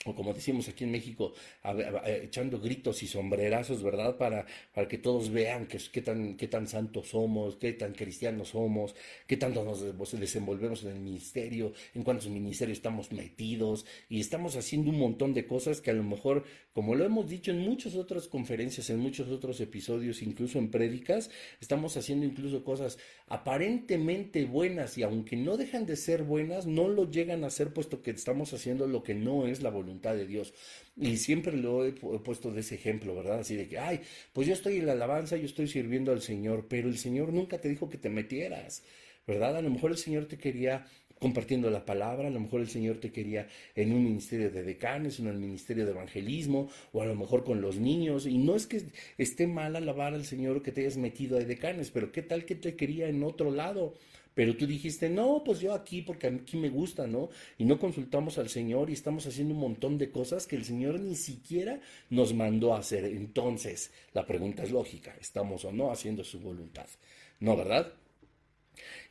[0.04, 1.32] o como decimos aquí en México,
[2.04, 4.16] echando gritos y sombrerazos, ¿verdad?
[4.16, 8.94] Para, para que todos vean que, tan, qué tan santos somos, qué tan cristianos somos,
[9.26, 14.90] qué tanto nos desenvolvemos en el ministerio, en cuántos ministerios estamos metidos, y estamos haciendo
[14.90, 18.28] un montón de cosas que a lo mejor, como lo hemos dicho en muchas otras
[18.28, 21.30] conferencias, en muchos otros episodios, incluso en prédicas,
[21.62, 27.10] estamos haciendo incluso cosas aparentemente buenas y aunque no dejan de ser buenas, no lo
[27.10, 30.52] llegan a ser puesto que estamos haciendo lo que no es la voluntad de Dios.
[30.96, 33.40] Y siempre lo he puesto de ese ejemplo, ¿verdad?
[33.40, 34.00] Así de que, ay,
[34.32, 37.60] pues yo estoy en la alabanza, yo estoy sirviendo al Señor, pero el Señor nunca
[37.60, 38.84] te dijo que te metieras,
[39.26, 39.56] ¿verdad?
[39.56, 40.86] A lo mejor el Señor te quería
[41.24, 45.18] compartiendo la palabra, a lo mejor el Señor te quería en un ministerio de decanes,
[45.20, 48.66] en el ministerio de evangelismo, o a lo mejor con los niños, y no es
[48.66, 48.82] que
[49.16, 52.56] esté mal alabar al Señor que te hayas metido a decanes, pero qué tal que
[52.56, 53.94] te quería en otro lado,
[54.34, 57.30] pero tú dijiste, no, pues yo aquí porque aquí me gusta, ¿no?
[57.56, 61.00] Y no consultamos al Señor y estamos haciendo un montón de cosas que el Señor
[61.00, 63.06] ni siquiera nos mandó a hacer.
[63.06, 66.86] Entonces, la pregunta es lógica, ¿estamos o no haciendo su voluntad?
[67.40, 67.94] No, ¿verdad?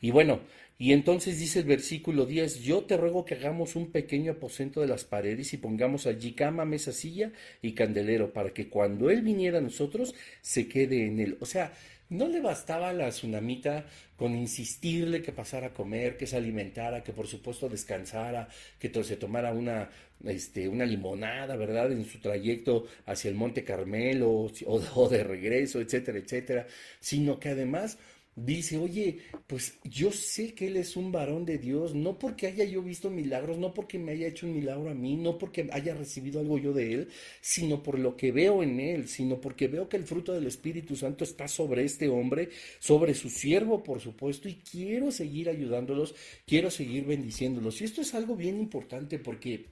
[0.01, 0.41] Y bueno,
[0.77, 4.87] y entonces dice el versículo 10, yo te ruego que hagamos un pequeño aposento de
[4.87, 9.59] las paredes y pongamos allí cama, mesa, silla y candelero, para que cuando Él viniera
[9.59, 11.37] a nosotros se quede en él.
[11.39, 11.71] O sea,
[12.09, 13.85] no le bastaba a la tsunamita
[14.17, 18.49] con insistirle que pasara a comer, que se alimentara, que por supuesto descansara,
[18.79, 19.89] que se tomara una,
[20.25, 21.91] este, una limonada, ¿verdad?
[21.91, 24.51] En su trayecto hacia el Monte Carmelo o,
[24.95, 26.67] o de regreso, etcétera, etcétera,
[26.99, 27.97] sino que además
[28.35, 32.63] dice, oye, pues yo sé que Él es un varón de Dios, no porque haya
[32.65, 35.93] yo visto milagros, no porque me haya hecho un milagro a mí, no porque haya
[35.93, 37.09] recibido algo yo de Él,
[37.41, 40.95] sino por lo que veo en Él, sino porque veo que el fruto del Espíritu
[40.95, 46.15] Santo está sobre este hombre, sobre su siervo, por supuesto, y quiero seguir ayudándolos,
[46.45, 47.81] quiero seguir bendiciéndolos.
[47.81, 49.65] Y esto es algo bien importante porque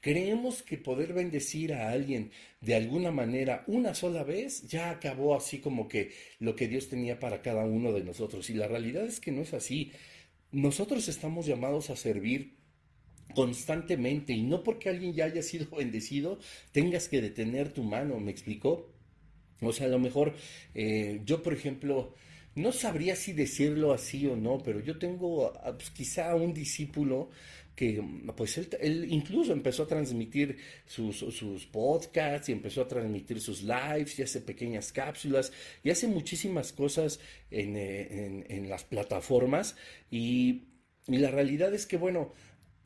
[0.00, 2.30] Creemos que poder bendecir a alguien
[2.60, 7.18] de alguna manera una sola vez ya acabó así como que lo que Dios tenía
[7.18, 8.48] para cada uno de nosotros.
[8.50, 9.92] Y la realidad es que no es así.
[10.52, 12.58] Nosotros estamos llamados a servir
[13.34, 16.38] constantemente y no porque alguien ya haya sido bendecido
[16.72, 18.90] tengas que detener tu mano, ¿me explicó?
[19.60, 20.34] O sea, a lo mejor
[20.74, 22.14] eh, yo, por ejemplo,
[22.58, 27.30] no sabría si decirlo así o no, pero yo tengo ah, pues, quizá un discípulo
[27.78, 28.02] que
[28.36, 34.18] pues él, incluso empezó a transmitir sus, sus, podcasts y empezó a transmitir sus lives
[34.18, 35.52] y hace pequeñas cápsulas
[35.84, 37.20] y hace muchísimas cosas
[37.52, 39.76] en, eh, en, las plataformas
[40.10, 40.64] y,
[41.06, 42.32] y, la realidad es que bueno,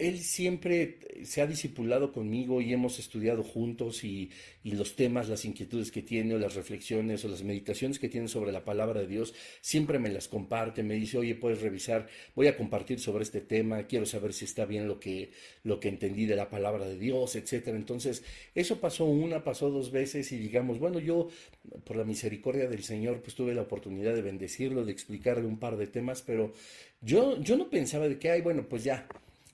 [0.02, 4.30] él siempre se ha discipulado conmigo y hemos estudiado juntos y,
[4.64, 8.52] los temas, las inquietudes que tiene o las reflexiones o las meditaciones que tiene sobre
[8.52, 12.56] la palabra de Dios, siempre me las comparte, me dice, oye, puedes revisar, voy a
[12.56, 15.30] compartir sobre este tema, quiero saber si está bien lo que,
[15.62, 17.76] lo que entendí de la palabra de Dios, etcétera.
[17.76, 21.28] Entonces, eso pasó una, pasó dos veces y digamos, bueno, yo,
[21.84, 25.76] por la misericordia del Señor, pues tuve la oportunidad de bendecirlo, de explicarle un par
[25.76, 26.52] de temas, pero
[27.00, 29.06] yo, yo no pensaba de que, ay, bueno, pues ya,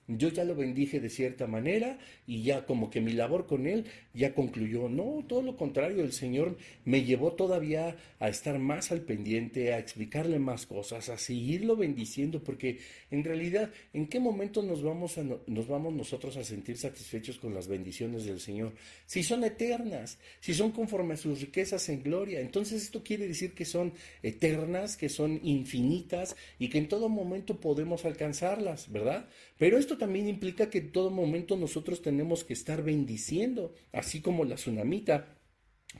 [0.08, 3.84] yo ya lo bendije de cierta manera y ya como que mi labor con él
[4.14, 4.88] ya concluyó.
[4.88, 9.78] No, todo lo contrario, el Señor me llevó todavía a estar más al pendiente, a
[9.78, 12.78] explicarle más cosas, a seguirlo bendiciendo, porque
[13.10, 17.52] en realidad, ¿en qué momento nos vamos, a, nos vamos nosotros a sentir satisfechos con
[17.54, 18.72] las bendiciones del Señor?
[19.04, 23.52] Si son eternas, si son conforme a sus riquezas en gloria, entonces esto quiere decir
[23.52, 23.92] que son
[24.22, 29.28] eternas, que son infinitas y que en todo momento podemos alcanzarlas, ¿verdad?
[29.58, 34.44] Pero esto también implica que en todo momento nosotros tenemos que estar bendiciendo, así como
[34.44, 35.34] la tsunamita.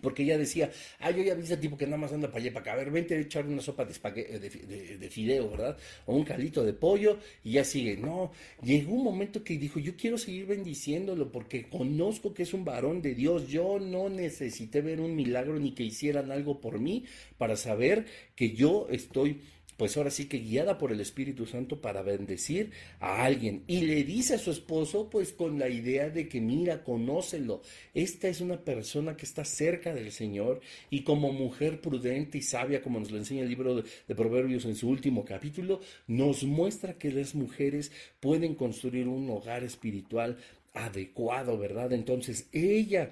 [0.02, 2.52] Porque ella decía, ah, yo ya vi ese tipo que nada más anda para allá
[2.52, 5.78] para acá, a ver, vente a echar una sopa de, de, de, fideo, ¿verdad?
[6.04, 7.96] O un calito de pollo, y ya sigue.
[7.96, 8.30] No,
[8.62, 13.00] llegó un momento que dijo, yo quiero seguir bendiciéndolo porque conozco que es un varón
[13.00, 13.48] de Dios.
[13.48, 17.04] Yo no necesité ver un milagro ni que hicieran algo por mí
[17.38, 18.04] para saber
[18.36, 19.40] que yo estoy
[19.78, 23.62] pues ahora sí que guiada por el Espíritu Santo para bendecir a alguien.
[23.68, 27.62] Y le dice a su esposo, pues con la idea de que mira, conócelo.
[27.94, 30.60] Esta es una persona que está cerca del Señor
[30.90, 34.74] y como mujer prudente y sabia, como nos lo enseña el libro de, Proverbios en
[34.74, 40.38] su último capítulo, nos muestra que las mujeres pueden construir un hogar espiritual
[40.74, 41.92] adecuado, ¿verdad?
[41.92, 43.10] Entonces ella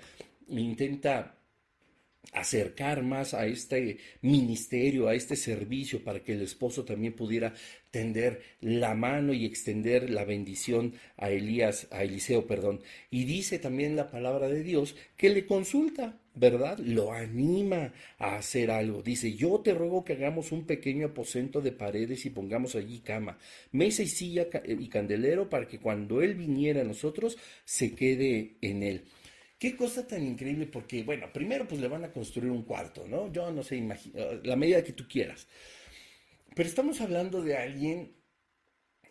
[0.48, 1.35] intenta
[2.32, 7.54] acercar más a este ministerio, a este servicio, para que el esposo también pudiera
[7.90, 12.80] tender la mano y extender la bendición a Elías, a Eliseo, perdón.
[13.10, 16.78] Y dice también la palabra de Dios que le consulta, ¿verdad?
[16.78, 19.02] Lo anima a hacer algo.
[19.02, 23.38] Dice, yo te ruego que hagamos un pequeño aposento de paredes y pongamos allí cama,
[23.72, 28.82] mesa y silla y candelero para que cuando él viniera a nosotros se quede en
[28.82, 29.04] él.
[29.58, 33.32] Qué cosa tan increíble, porque, bueno, primero pues le van a construir un cuarto, ¿no?
[33.32, 33.82] Yo no sé,
[34.44, 35.48] la medida que tú quieras.
[36.54, 38.15] Pero estamos hablando de alguien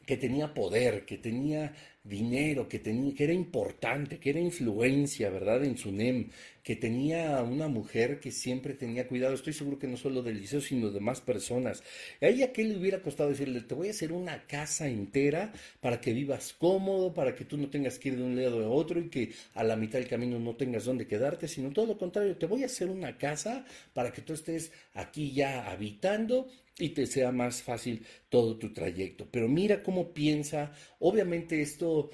[0.05, 1.73] que tenía poder, que tenía
[2.05, 5.63] dinero, que, tenía, que era importante, que era influencia, ¿verdad?
[5.65, 6.29] En su NEM,
[6.63, 9.33] que tenía una mujer que siempre tenía cuidado.
[9.33, 11.83] Estoy seguro que no solo del liceo, sino de más personas.
[12.21, 15.99] ¿A ella qué le hubiera costado decirle, te voy a hacer una casa entera para
[15.99, 18.99] que vivas cómodo, para que tú no tengas que ir de un lado a otro
[18.99, 22.37] y que a la mitad del camino no tengas dónde quedarte, sino todo lo contrario,
[22.37, 27.05] te voy a hacer una casa para que tú estés aquí ya habitando y te
[27.05, 29.27] sea más fácil todo tu trayecto.
[29.31, 32.09] Pero mira cómo piensa, obviamente esto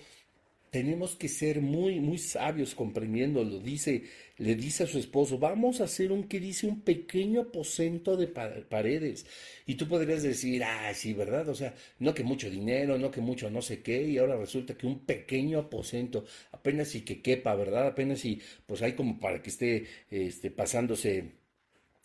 [0.72, 3.60] tenemos que ser muy, muy sabios comprendiéndolo.
[3.60, 4.04] Dice,
[4.38, 8.28] le dice a su esposo, vamos a hacer un que dice un pequeño aposento de
[8.28, 9.26] paredes.
[9.66, 11.50] Y tú podrías decir, ah, sí, ¿verdad?
[11.50, 14.78] O sea, no que mucho dinero, no que mucho no sé qué, y ahora resulta
[14.78, 17.88] que un pequeño aposento, apenas y que quepa, ¿verdad?
[17.88, 21.41] Apenas y pues hay como para que esté este, pasándose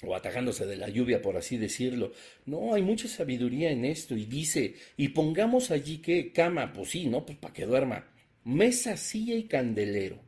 [0.02, 2.12] o atajándose de la lluvia, por así decirlo.
[2.44, 4.16] No, hay mucha sabiduría en esto.
[4.16, 7.24] Y dice, y pongamos allí que cama, pues sí, ¿no?
[7.24, 8.06] Pues para que duerma.
[8.44, 10.20] Mesa, silla y candelero.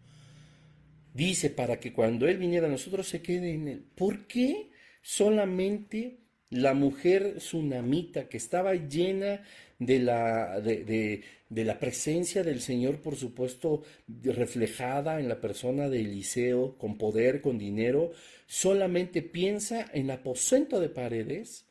[1.12, 3.84] Dice, para que cuando Él viniera a nosotros se quede en Él.
[3.94, 4.70] ¿Por qué
[5.02, 9.42] solamente la mujer tsunamita que estaba llena
[9.78, 13.82] de la, de, de, la presencia del Señor, por supuesto,
[14.22, 18.12] reflejada en la persona de Eliseo, con poder, con dinero,
[18.48, 21.66] solamente piensa en aposento de paredes,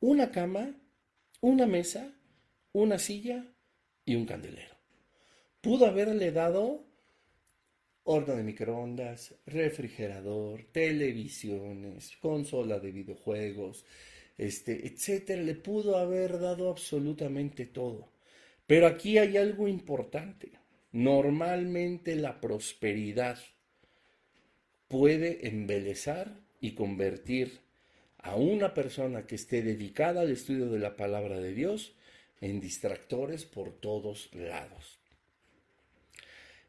[0.00, 0.80] una cama,
[1.40, 2.14] una mesa,
[2.72, 3.44] una silla
[4.04, 4.76] y un candelero.
[5.60, 6.86] Pudo haberle dado
[8.04, 13.84] horno de microondas, refrigerador, televisiones, consola de videojuegos,
[14.38, 18.08] este, etcétera, le pudo haber dado absolutamente todo.
[18.66, 20.52] Pero aquí hay algo importante.
[20.92, 23.38] Normalmente la prosperidad
[24.90, 27.60] puede embelezar y convertir
[28.18, 31.94] a una persona que esté dedicada al estudio de la palabra de Dios
[32.40, 34.98] en distractores por todos lados.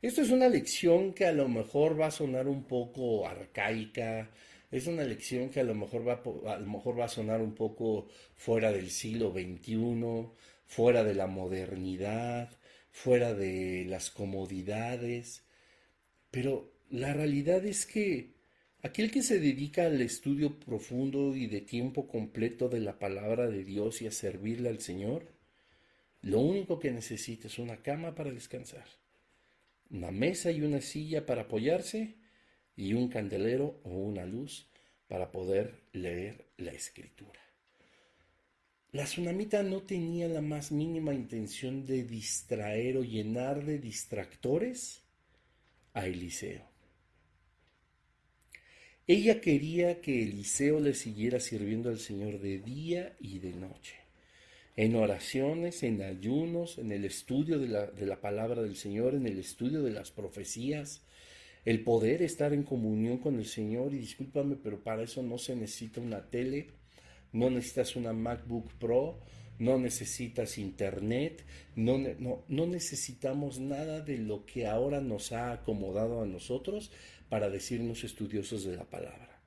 [0.04, 4.30] Esto es una lección que a lo mejor va a sonar un poco arcaica,
[4.70, 6.22] es una lección que a lo mejor va
[6.54, 10.30] a, lo mejor va a sonar un poco fuera del siglo XXI,
[10.68, 12.52] fuera de la modernidad,
[12.92, 15.44] fuera de las comodidades,
[16.30, 18.34] pero la realidad es que
[18.82, 23.64] aquel que se dedica al estudio profundo y de tiempo completo de la palabra de
[23.64, 25.32] Dios y a servirle al Señor,
[26.24, 28.86] Lo único que necesita es una cama para descansar,
[29.90, 32.16] una mesa y una silla para apoyarse
[32.76, 34.70] y un candelero o una luz
[35.08, 37.40] para poder leer la escritura.
[38.92, 45.02] La tsunamita no tenía la más mínima intención de distraer o llenar de distractores
[45.94, 46.71] a Eliseo.
[49.08, 53.96] Ella quería que Eliseo le siguiera sirviendo al Señor de día y de noche,
[54.78, 59.26] en oraciones, en ayunos, en el estudio de la, de la palabra del Señor, en
[59.26, 61.02] el estudio de las profecías,
[61.66, 63.94] el poder estar en comunión con el Señor.
[63.94, 66.70] Y discúlpame, pero para eso no se necesita una tele,
[67.34, 69.20] no necesitas una MacBook Pro,
[69.60, 71.44] no necesitas internet,
[71.76, 76.92] no, no, no, necesitamos nada de lo que ahora nos ha acomodado a nosotros
[77.32, 79.40] para decirnos estudiosos de la palabra.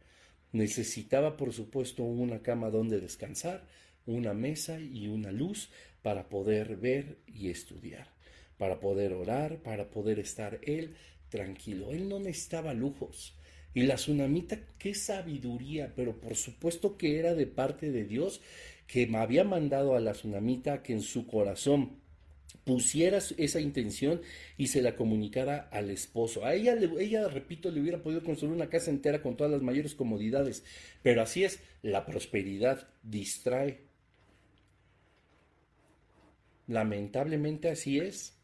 [0.53, 3.68] Necesitaba, por supuesto, una cama donde descansar,
[4.07, 5.68] una mesa y una luz
[6.01, 8.09] para poder ver y estudiar,
[8.57, 10.95] para poder orar, para poder estar él
[11.28, 11.93] tranquilo.
[11.93, 13.35] Él no necesitaba lujos.
[13.74, 18.41] Y la tsunamita, qué sabiduría, pero por supuesto que era de parte de Dios
[18.87, 21.99] que me había mandado a la tsunamita que en su corazón
[22.65, 24.23] pusiera esa intención
[24.57, 26.45] y se la comunicara al esposo.
[26.45, 29.95] A ella, ella, repito, le hubiera podido construir una casa entera con todas las mayores
[29.95, 30.65] comodidades,
[31.03, 33.81] pero así es, la prosperidad distrae.
[36.67, 38.39] Lamentablemente así es.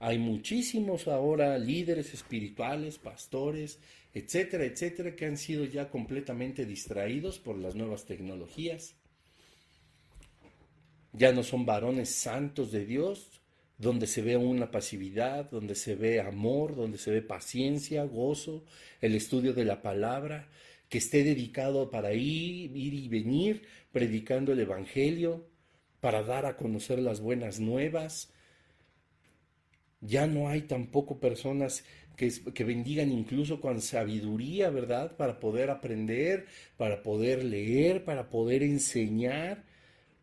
[0.00, 3.80] Hay muchísimos ahora líderes espirituales, pastores,
[4.14, 8.94] etcétera, etcétera, que han sido ya completamente distraídos por las nuevas tecnologías
[11.12, 13.40] ya no son varones santos de Dios,
[13.78, 18.64] donde se ve una pasividad, donde se ve amor, donde se ve paciencia, gozo,
[19.00, 20.48] el estudio de la palabra,
[20.88, 25.46] que esté dedicado para ir, ir y venir predicando el Evangelio,
[26.00, 28.32] para dar a conocer las buenas nuevas.
[30.00, 31.84] Ya no hay tampoco personas
[32.16, 35.16] que, que, bendigan incluso con sabiduría, ¿verdad?
[35.16, 36.46] Para poder aprender,
[36.76, 39.64] para poder leer, para poder enseñar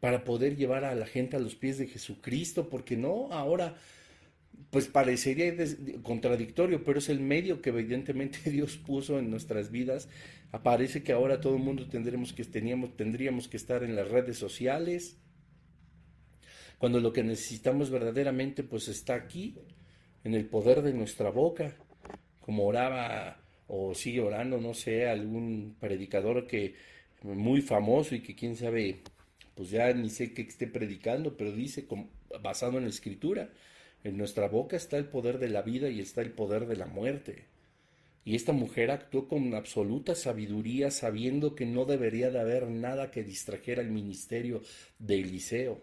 [0.05, 3.75] para poder llevar a la gente a los pies de Jesucristo, porque no, ahora
[4.69, 5.51] pues parecería
[6.03, 10.07] contradictorio, pero es el medio que evidentemente Dios puso en nuestras vidas.
[10.51, 14.37] Aparece que ahora todo el mundo tendremos que, teníamos, tendríamos que estar en las redes
[14.37, 15.17] sociales,
[16.77, 19.55] cuando lo que necesitamos verdaderamente pues está aquí,
[20.23, 21.75] en el poder de nuestra boca,
[22.41, 26.75] como oraba o sigue orando, no sé, algún predicador que
[27.23, 29.01] muy famoso y que quién sabe
[29.55, 31.87] pues ya ni sé qué esté predicando, pero dice,
[32.41, 33.49] basado en la escritura,
[34.03, 36.85] en nuestra boca está el poder de la vida y está el poder de la
[36.85, 37.45] muerte.
[38.25, 43.23] Y esta mujer actuó con absoluta sabiduría, sabiendo que no debería de haber nada que
[43.23, 44.63] distrajera el ministerio
[44.97, 45.81] de Eliseo.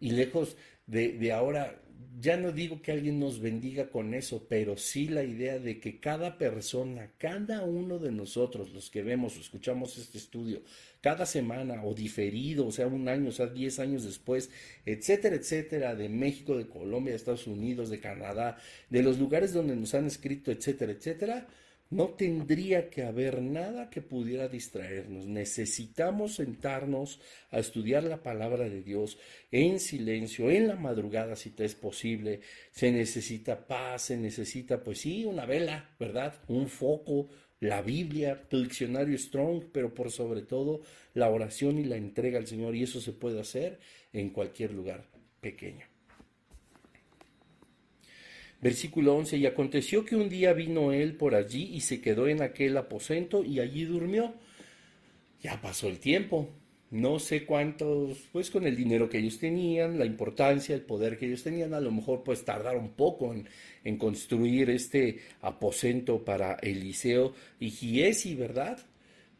[0.00, 0.56] Y lejos
[0.86, 1.80] de, ahora
[2.20, 6.00] ya no digo que alguien nos bendiga con eso, pero sí la idea de que
[6.00, 10.62] cada persona, cada uno de nosotros, los que vemos o escuchamos este estudio,
[11.00, 14.50] cada semana o diferido, o sea, un año, o sea, diez años después,
[14.84, 18.58] etcétera, etcétera, de México, de Colombia, de Estados Unidos, de Canadá,
[18.90, 21.48] de los lugares donde nos han escrito, etcétera, etcétera,
[21.90, 25.26] no tendría que haber nada que pudiera distraernos.
[25.26, 27.20] Necesitamos sentarnos
[27.50, 29.18] a estudiar la palabra de Dios
[29.50, 32.40] en silencio, en la madrugada si te es posible.
[32.70, 36.34] Se necesita paz, se necesita, pues sí, una vela, ¿verdad?
[36.46, 37.28] Un foco,
[37.58, 40.82] la Biblia, tu diccionario Strong, pero por sobre todo
[41.14, 42.76] la oración y la entrega al Señor.
[42.76, 43.80] Y eso se puede hacer
[44.12, 45.04] en cualquier lugar
[45.40, 45.89] pequeño.
[48.60, 52.42] Versículo 11, y aconteció que un día vino él por allí y se quedó en
[52.42, 54.34] aquel aposento y allí durmió.
[55.40, 56.50] Ya pasó el tiempo,
[56.90, 61.26] no sé cuántos, pues con el dinero que ellos tenían, la importancia, el poder que
[61.26, 63.48] ellos tenían, a lo mejor pues tardaron poco en,
[63.84, 68.78] en construir este aposento para Eliseo y Giesi, ¿verdad?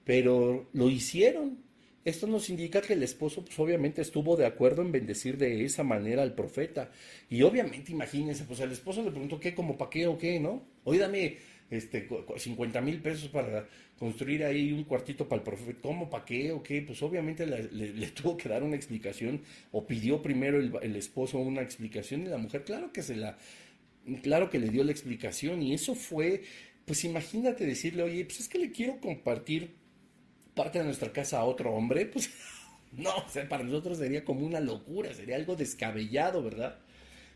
[0.04, 1.58] Pero lo hicieron,
[2.04, 5.82] esto nos indica que el esposo, pues obviamente estuvo de acuerdo en bendecir de esa
[5.82, 6.90] manera al profeta.
[7.28, 10.62] Y obviamente, imagínense, pues el esposo le preguntó qué, como para qué o qué, ¿no?
[10.84, 11.38] Hoy dame
[11.70, 15.78] este, 50 mil pesos para construir ahí un cuartito para el profeta.
[15.82, 16.80] ¿Cómo, para qué o qué?
[16.82, 22.22] Pues obviamente le, tuvo que dar una explicación o pidió primero el esposo una explicación
[22.22, 23.36] y la mujer, claro que se la,
[24.22, 26.42] claro que le dio la explicación y eso fue,
[26.84, 29.79] pues imagínate decirle, oye, pues es que le quiero compartir
[30.60, 32.30] parte de nuestra casa a otro hombre, pues
[32.92, 36.76] no, o sea, para nosotros sería como una locura, sería algo descabellado, ¿verdad?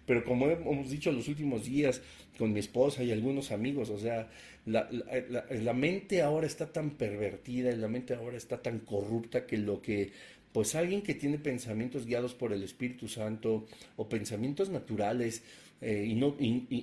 [0.04, 2.02] Pero como hemos dicho los últimos días
[2.36, 4.28] con mi esposa y algunos amigos, o sea,
[4.66, 9.56] la, la, mente ahora está tan pervertida y la mente ahora está tan corrupta que
[9.56, 10.12] lo que
[10.52, 13.66] pues alguien que tiene pensamientos guiados por el Espíritu Santo
[13.96, 15.42] o pensamientos naturales,
[15.86, 16.06] eh,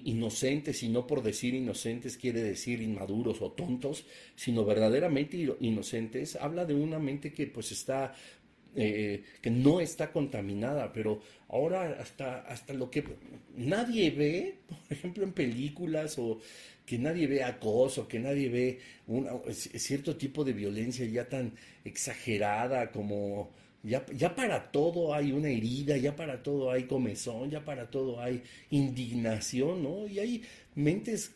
[0.06, 6.66] inocentes, y no por decir inocentes quiere decir inmaduros o tontos, sino verdaderamente inocentes, habla
[6.66, 8.14] de una mente que pues está
[8.76, 13.04] eh, que no está contaminada, pero ahora hasta, hasta lo que
[13.58, 16.39] nadie ve, por ejemplo en películas o
[16.86, 22.91] que nadie ve acoso, que nadie ve un cierto tipo de violencia ya tan exagerada
[22.91, 23.52] como
[23.84, 28.21] ya, ya para todo hay una herida, ya para todo hay comezón, ya para todo
[28.21, 30.07] hay indignación, ¿no?
[30.07, 30.43] Y hay
[30.75, 31.32] mentes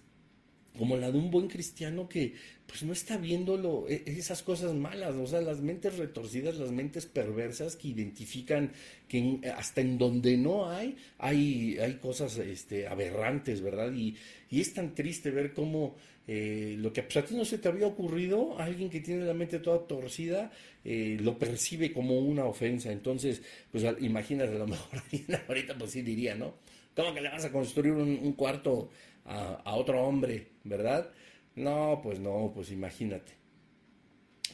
[0.78, 2.34] como la de un buen cristiano que
[2.68, 7.06] pues no está viendo e, esas cosas malas, o sea, las mentes retorcidas, las mentes
[7.06, 8.72] perversas que identifican
[9.08, 13.94] que hasta en donde no hay, hay, hay cosas este, aberrantes, ¿verdad?
[13.94, 14.18] Y,
[14.50, 15.96] y es tan triste ver cómo
[16.28, 19.34] eh, lo que pues, a ti no se te había ocurrido, alguien que tiene la
[19.34, 20.52] mente toda torcida,
[20.84, 22.92] eh, lo percibe como una ofensa.
[22.92, 25.02] Entonces, pues imagínate, a lo mejor
[25.48, 26.56] ahorita pues sí diría, ¿no?
[26.96, 28.90] ¿Cómo que le vas a construir un cuarto
[29.26, 31.12] a, otro hombre, ¿verdad?
[31.56, 33.34] No, pues no, pues imagínate.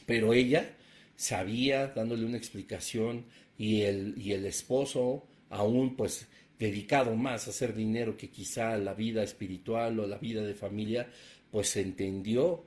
[0.06, 0.76] Pero ella
[1.16, 3.26] sabía, dándole una explicación,
[3.58, 6.26] y el, y el esposo, aún pues
[6.58, 11.08] dedicado más a hacer dinero que quizá la vida espiritual o la vida de familia,
[11.52, 12.64] pues entendió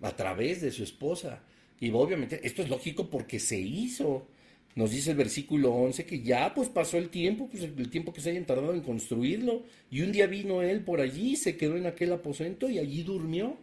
[0.00, 1.42] a través de su esposa.
[1.80, 4.26] Y obviamente esto es lógico porque se hizo.
[4.74, 8.22] Nos dice el versículo 11 que ya pues pasó el tiempo, pues el tiempo que
[8.22, 9.64] se hayan tardado en construirlo.
[9.90, 13.58] Y un día vino él por allí, se quedó en aquel aposento y allí durmió.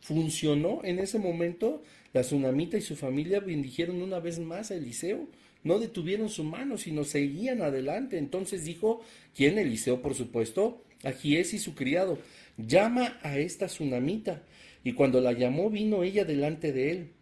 [0.00, 1.82] Funcionó en ese momento.
[2.12, 5.26] La tsunamita y su familia bendijeron una vez más a Eliseo.
[5.64, 8.16] No detuvieron su mano, sino seguían adelante.
[8.16, 9.00] Entonces dijo,
[9.34, 9.58] ¿quién?
[9.58, 12.18] Eliseo, por supuesto, a Gies y su criado.
[12.56, 14.42] Llama a esta tsunamita.
[14.84, 17.12] Y cuando la llamó, vino ella delante de él.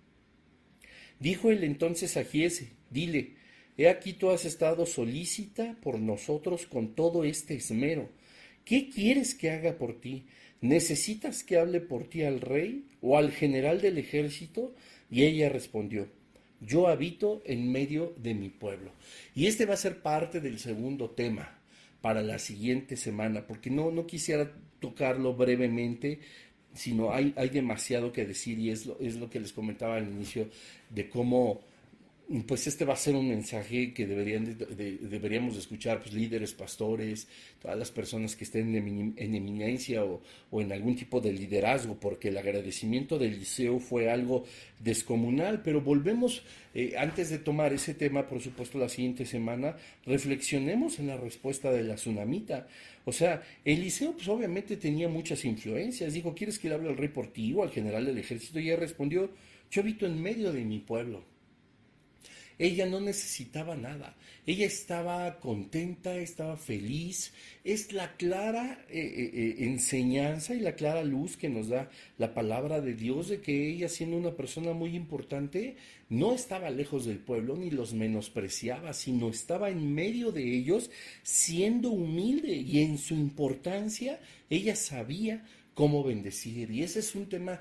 [1.19, 3.37] Dijo él entonces a Giese, Dile,
[3.77, 8.11] he aquí tú has estado solícita por nosotros con todo este esmero.
[8.65, 10.27] ¿Qué quieres que haga por ti?
[10.61, 14.75] ¿Necesitas que hable por ti al rey o al general del ejército?
[15.11, 16.09] Y ella respondió,
[16.61, 18.93] yo habito en medio de mi pueblo.
[19.35, 21.61] Y este va a ser parte del segundo tema
[22.01, 24.53] para la siguiente semana, porque no, no quisiera
[24.85, 26.19] tocarlo brevemente,
[26.75, 30.07] sino hay, hay demasiado que decir y es lo, es lo que les comentaba al
[30.07, 30.49] inicio
[30.91, 31.63] de cómo
[32.47, 37.29] pues este va a ser un mensaje que deberían deberíamos escuchar pues, líderes, pastores,
[37.61, 40.23] todas las personas que estén en, eminencia o,
[40.53, 44.45] en algún tipo de liderazgo, porque el agradecimiento del liceo fue algo
[44.81, 45.61] descomunal.
[45.63, 46.43] Pero volvemos,
[46.75, 51.71] eh, antes de tomar ese tema, por supuesto, la siguiente semana, reflexionemos en la respuesta
[51.71, 52.69] de la tsunamita.
[53.05, 56.15] O sea, el liceo pues obviamente tenía muchas influencias.
[56.15, 58.59] Dijo, ¿quieres que le hable al rey por ti o al general del ejército?
[58.59, 59.31] Y ella respondió,
[59.71, 61.34] yo habito en medio de mi pueblo.
[62.59, 64.15] Ella no necesitaba nada.
[64.47, 67.33] Ella estaba contenta, estaba feliz.
[67.65, 72.35] Es la clara eh, eh, eh, enseñanza y la clara luz que nos da la
[72.35, 75.77] palabra de Dios de que ella, siendo una persona muy importante,
[76.09, 80.91] no estaba lejos del pueblo ni los menospreciaba, sino estaba en medio de ellos,
[81.23, 85.45] siendo humilde y en su importancia, ella sabía
[85.75, 86.71] cómo bendecir.
[86.71, 87.61] Y ese es un tema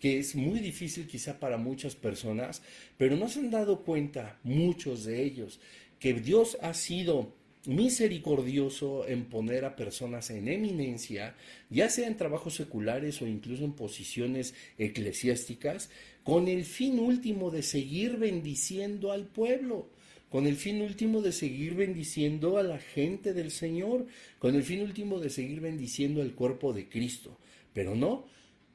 [0.00, 2.62] que es muy difícil quizá para muchas personas,
[2.96, 5.60] pero no se han dado cuenta muchos de ellos
[5.98, 7.32] que Dios ha sido
[7.66, 11.34] misericordioso en poner a personas en eminencia,
[11.70, 15.88] ya sea en trabajos seculares o incluso en posiciones eclesiásticas,
[16.22, 19.88] con el fin último de seguir bendiciendo al pueblo
[20.34, 24.08] con el fin último de seguir bendiciendo a la gente del Señor,
[24.40, 27.38] con el fin último de seguir bendiciendo al cuerpo de Cristo.
[27.74, 28.24] Pero no,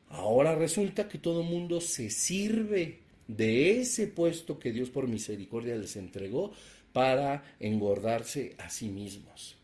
[0.09, 5.95] ahora resulta que todo mundo se sirve de ese puesto que Dios por misericordia les
[5.95, 6.51] entregó
[6.93, 9.57] para engordarse a sí mismos.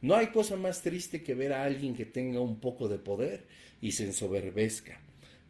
[0.00, 3.46] No hay cosa más triste que ver a alguien que tenga un poco de poder
[3.80, 5.00] y se ensoberbezca.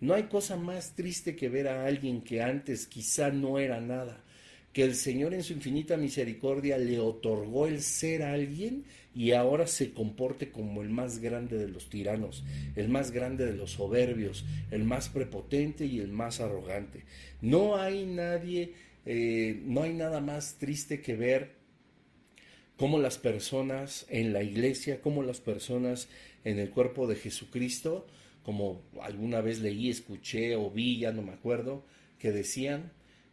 [0.01, 4.24] No hay cosa más triste que ver a alguien que antes quizá no era nada,
[4.73, 9.66] que el Señor en su infinita misericordia le otorgó el ser a alguien y ahora
[9.66, 12.45] se comporte como el más grande de los tiranos,
[12.77, 17.05] el más grande de los soberbios, el más prepotente y el más arrogante.
[17.41, 18.75] No hay nadie,
[19.07, 21.57] eh, no hay nada más triste que ver
[22.77, 26.09] cómo las personas en la iglesia, cómo las personas
[26.45, 28.07] en el cuerpo de Jesucristo,
[28.45, 31.85] como alguna vez leí, escuché o vi, ya no me acuerdo,
[32.21, 32.93] que decían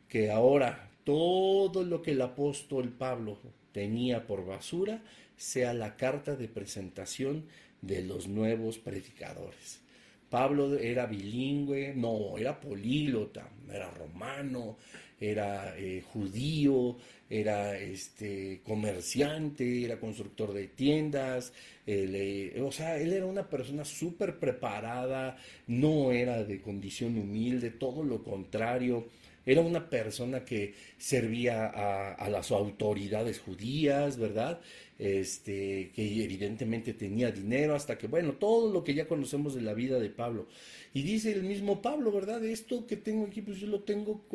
[0.09, 3.37] que ahora todo lo que el apóstol Pablo
[3.71, 5.01] tenía por basura,
[5.37, 7.45] sea la carta de presentación
[7.81, 9.81] de los nuevos predicadores.
[10.29, 14.77] Pablo era bilingüe, no, era políglota, era romano,
[15.19, 16.97] era eh, judío,
[17.29, 21.53] era este comerciante, era constructor de tiendas,
[21.85, 25.37] eh, o sea, él era una persona súper preparada,
[25.67, 29.07] no era de condición humilde, todo lo contrario,
[29.45, 34.59] era una persona que servía a, las autoridades judías, ¿verdad?
[34.97, 39.73] Este, que evidentemente tenía dinero, hasta que, bueno, todo lo que ya conocemos de la
[39.73, 40.47] vida de Pablo.
[40.93, 42.43] Y dice el mismo Pablo, ¿verdad?
[42.43, 44.25] Esto que tengo aquí, pues yo lo tengo,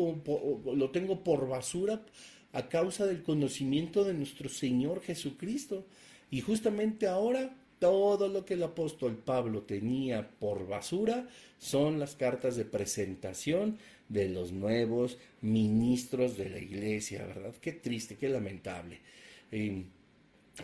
[0.74, 2.02] lo tengo por basura
[2.52, 5.86] a causa del conocimiento de nuestro Señor Jesucristo.
[6.30, 11.26] Y justamente ahora todo lo que el apóstol Pablo tenía por basura
[11.58, 13.78] son las cartas de presentación
[14.10, 17.54] de los nuevos ministros de la iglesia, ¿verdad?
[17.60, 18.98] Qué triste, qué lamentable.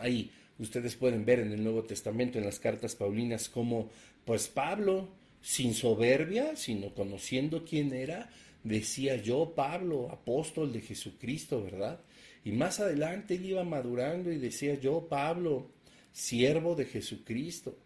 [0.01, 3.89] ahí ustedes pueden ver en el Nuevo Testamento, en las cartas paulinas, cómo
[4.25, 5.09] pues Pablo,
[5.41, 8.29] sin soberbia, sino conociendo quién era,
[8.65, 12.01] decía yo, Pablo, apóstol de Jesucristo, ¿verdad?
[12.45, 15.71] Y más adelante él iba madurando y decía yo, Pablo,
[16.13, 17.77] siervo de Jesucristo.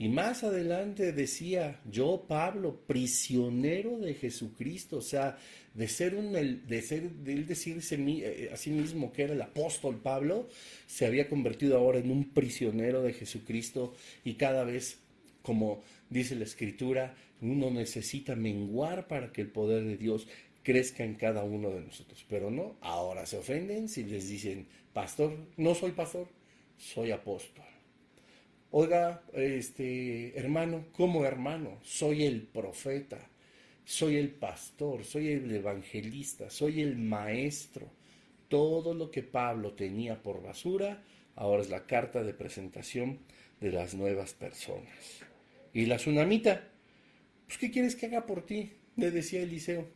[0.00, 5.36] Y más adelante decía, yo Pablo, prisionero de Jesucristo, o sea,
[5.74, 10.00] de ser un, de ser, él decirse eh, a sí mismo que era el apóstol
[10.00, 10.48] Pablo,
[10.86, 13.94] se había convertido ahora en un prisionero de Jesucristo
[14.24, 14.98] y cada vez,
[15.42, 20.28] como dice la escritura, uno necesita menguar para que el poder de Dios
[20.62, 22.24] crezca en cada uno de nosotros.
[22.28, 26.28] Pero no, ahora se ofenden si les dicen, pastor, no soy pastor,
[26.76, 27.67] soy apóstol.
[28.70, 33.18] Oiga, este hermano, como hermano, soy el profeta,
[33.86, 37.88] soy el pastor, soy el evangelista, soy el maestro.
[38.48, 41.02] Todo lo que Pablo tenía por basura,
[41.34, 43.20] ahora es la carta de presentación
[43.58, 45.22] de las nuevas personas.
[45.72, 46.68] Y la tsunamita,
[47.46, 48.72] pues ¿qué quieres que haga por ti?
[48.96, 49.88] Le decía Eliseo.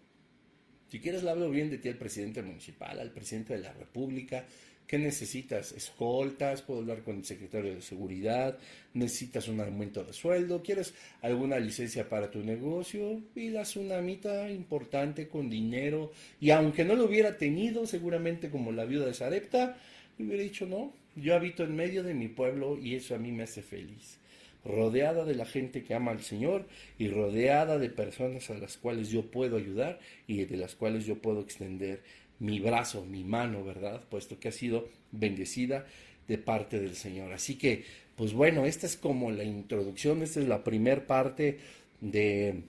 [0.88, 4.46] Si quieres, le hablo bien de ti al presidente municipal, al presidente de la República,
[4.92, 5.72] ¿Qué necesitas?
[5.72, 8.58] Escoltas, puedo hablar con el secretario de seguridad,
[8.92, 15.28] necesitas un aumento de sueldo, quieres alguna licencia para tu negocio y la tsunamita importante
[15.28, 16.12] con dinero.
[16.42, 19.78] Y aunque no lo hubiera tenido, seguramente como la viuda de Sarepta,
[20.18, 23.44] hubiera dicho no, yo habito en medio de mi pueblo y eso a mí me
[23.44, 24.18] hace feliz.
[24.64, 26.66] Rodeada de la gente que ama al Señor
[26.98, 31.16] y rodeada de personas a las cuales yo puedo ayudar y de las cuales yo
[31.16, 32.02] puedo extender
[32.38, 34.02] mi brazo, mi mano, ¿verdad?
[34.08, 35.86] Puesto que ha sido bendecida
[36.28, 37.32] de parte del Señor.
[37.32, 37.84] Así que,
[38.16, 41.58] pues bueno, esta es como la introducción, esta es la primera parte
[42.00, 42.62] de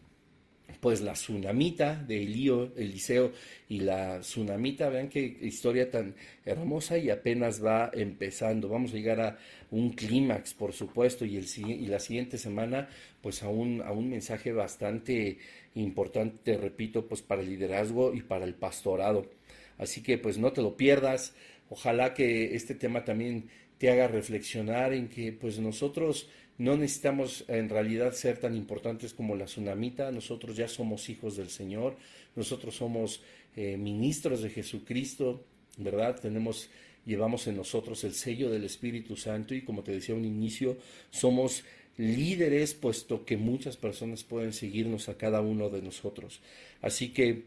[0.80, 3.32] pues la tsunamita de Elío, Eliseo
[3.70, 8.68] y la tsunamita, vean qué historia tan hermosa y apenas va empezando.
[8.68, 9.38] Vamos a llegar a
[9.72, 12.89] un clímax, por supuesto, y, el, y la siguiente semana,
[13.22, 15.38] pues a un, a un mensaje bastante
[15.76, 19.30] importante, repito, pues para el liderazgo y para el pastorado.
[19.78, 21.34] Así que pues no te lo pierdas.
[21.70, 27.69] Ojalá que este tema también te haga reflexionar en que pues nosotros no necesitamos en
[27.69, 31.95] realidad ser tan importantes como la tsunamita, nosotros ya somos hijos del Señor,
[32.35, 33.21] nosotros somos
[33.55, 35.45] eh, ministros de Jesucristo,
[35.77, 36.19] ¿verdad?
[36.19, 36.69] Tenemos,
[37.05, 40.77] llevamos en nosotros el sello del Espíritu Santo y como te decía un inicio,
[41.09, 41.63] somos
[41.97, 46.41] líderes puesto que muchas personas pueden seguirnos a cada uno de nosotros.
[46.81, 47.45] Así que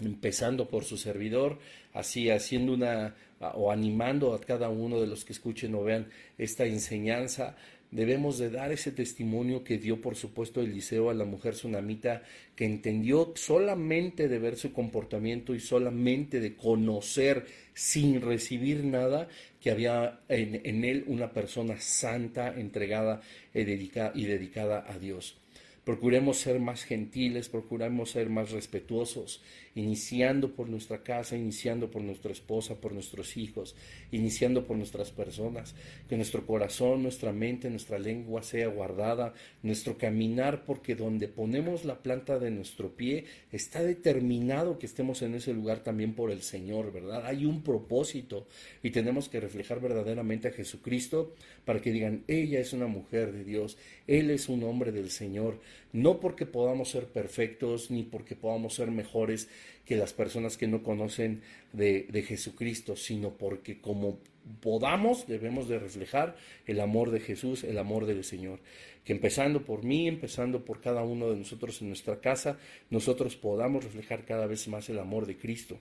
[0.00, 1.58] empezando por su servidor,
[1.92, 3.14] así haciendo una
[3.54, 7.56] o animando a cada uno de los que escuchen o vean esta enseñanza,
[7.92, 12.22] debemos de dar ese testimonio que dio por supuesto Eliseo a la mujer tsunamita
[12.56, 19.28] que entendió solamente de ver su comportamiento y solamente de conocer sin recibir nada
[19.60, 23.20] que había en, en él una persona santa, entregada
[23.54, 25.41] y dedicada a Dios.
[25.84, 29.42] Procuremos ser más gentiles, procuremos ser más respetuosos,
[29.74, 33.74] iniciando por nuestra casa, iniciando por nuestra esposa, por nuestros hijos,
[34.12, 35.74] iniciando por nuestras personas.
[36.08, 42.00] Que nuestro corazón, nuestra mente, nuestra lengua sea guardada, nuestro caminar, porque donde ponemos la
[42.00, 46.92] planta de nuestro pie está determinado que estemos en ese lugar también por el Señor,
[46.92, 47.26] ¿verdad?
[47.26, 48.46] Hay un propósito
[48.84, 53.42] y tenemos que reflejar verdaderamente a Jesucristo para que digan, ella es una mujer de
[53.42, 55.58] Dios, Él es un hombre del Señor
[55.92, 59.48] no porque podamos ser perfectos ni porque podamos ser mejores
[59.84, 61.42] que las personas que no conocen
[61.72, 64.18] de, Jesucristo, sino porque como
[64.60, 68.60] podamos debemos de reflejar el amor de Jesús, el amor del Señor.
[69.04, 72.58] Que empezando por mí, empezando por cada uno de nosotros en nuestra casa,
[72.90, 75.78] nosotros podamos reflejar cada vez más el amor de Cristo.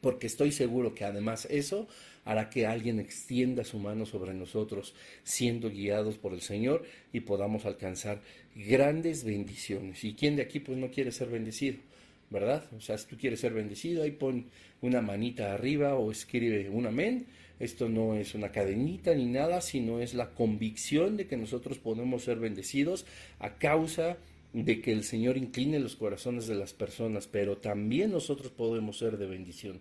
[0.00, 1.86] Porque estoy seguro que además eso
[2.24, 4.94] hará que alguien extienda su mano sobre nosotros,
[5.24, 8.20] siendo guiados por el Señor y podamos alcanzar
[8.54, 10.04] grandes bendiciones.
[10.04, 11.78] ¿Y quién de aquí pues no quiere ser bendecido?
[12.32, 12.64] ¿verdad?
[12.76, 14.46] O sea, si tú quieres ser bendecido, ahí pon
[14.80, 17.26] una manita arriba o escribe un amén.
[17.60, 22.24] Esto no es una cadenita ni nada, sino es la convicción de que nosotros podemos
[22.24, 23.04] ser bendecidos
[23.38, 24.16] a causa
[24.52, 29.18] de que el Señor incline los corazones de las personas, pero también nosotros podemos ser
[29.18, 29.80] de bendición.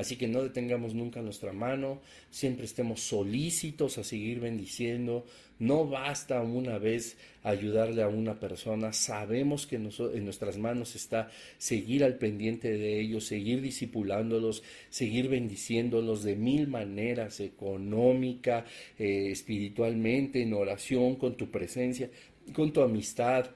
[0.00, 5.26] Así que no detengamos nunca nuestra mano, siempre estemos solícitos a seguir bendiciendo.
[5.58, 11.28] No basta una vez ayudarle a una persona, sabemos que en nuestras manos está
[11.58, 18.64] seguir al pendiente de ellos, seguir discipulándolos, seguir bendiciéndolos de mil maneras, económica,
[18.98, 22.08] eh, espiritualmente, en oración, con tu presencia,
[22.54, 23.50] con tu amistad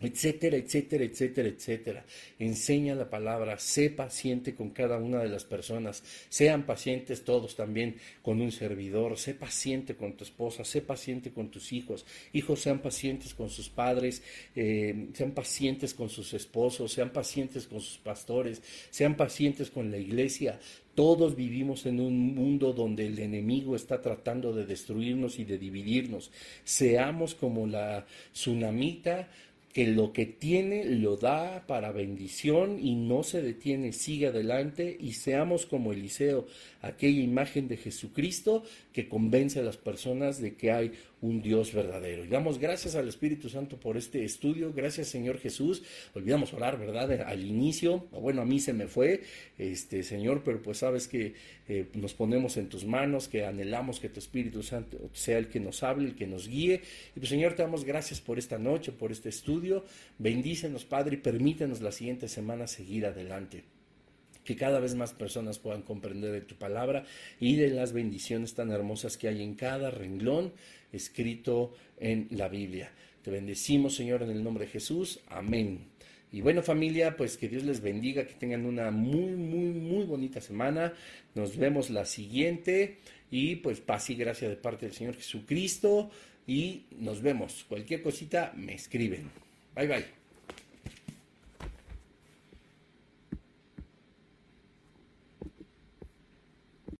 [0.00, 2.04] etcétera, etcétera, etcétera, etcétera.
[2.38, 7.96] Enseña la palabra, sé paciente con cada una de las personas, sean pacientes todos también
[8.22, 12.80] con un servidor, sé paciente con tu esposa, sé paciente con tus hijos, hijos sean
[12.80, 14.22] pacientes con sus padres,
[14.56, 19.98] eh, sean pacientes con sus esposos, sean pacientes con sus pastores, sean pacientes con la
[19.98, 20.58] iglesia.
[20.94, 26.30] Todos vivimos en un mundo donde el enemigo está tratando de destruirnos y de dividirnos.
[26.62, 29.28] Seamos como la tsunamita
[29.74, 35.14] que lo que tiene lo da para bendición y no se detiene, sigue adelante y
[35.14, 36.46] seamos como Eliseo,
[36.86, 38.62] aquella imagen de Jesucristo
[38.92, 42.24] que convence a las personas de que hay un Dios verdadero.
[42.24, 44.72] Y damos gracias al Espíritu Santo por este estudio.
[44.74, 45.82] Gracias, Señor Jesús.
[46.14, 47.22] Olvidamos orar, ¿verdad?
[47.22, 48.06] Al inicio.
[48.10, 49.22] Bueno, a mí se me fue,
[49.56, 51.34] este Señor, pero pues sabes que
[51.66, 55.60] eh, nos ponemos en tus manos, que anhelamos que tu Espíritu Santo sea el que
[55.60, 56.82] nos hable, el que nos guíe.
[57.16, 59.84] Y pues, Señor, te damos gracias por esta noche, por este estudio.
[60.18, 63.73] Bendícenos, Padre, y permítenos la siguiente semana seguir adelante
[64.44, 67.04] que cada vez más personas puedan comprender de tu palabra
[67.40, 70.52] y de las bendiciones tan hermosas que hay en cada renglón
[70.92, 72.92] escrito en la Biblia.
[73.22, 75.20] Te bendecimos, Señor, en el nombre de Jesús.
[75.28, 75.86] Amén.
[76.30, 80.40] Y bueno, familia, pues que Dios les bendiga, que tengan una muy, muy, muy bonita
[80.40, 80.92] semana.
[81.34, 82.98] Nos vemos la siguiente
[83.30, 86.10] y pues paz y gracia de parte del Señor Jesucristo.
[86.46, 87.64] Y nos vemos.
[87.68, 89.30] Cualquier cosita me escriben.
[89.74, 90.23] Bye bye.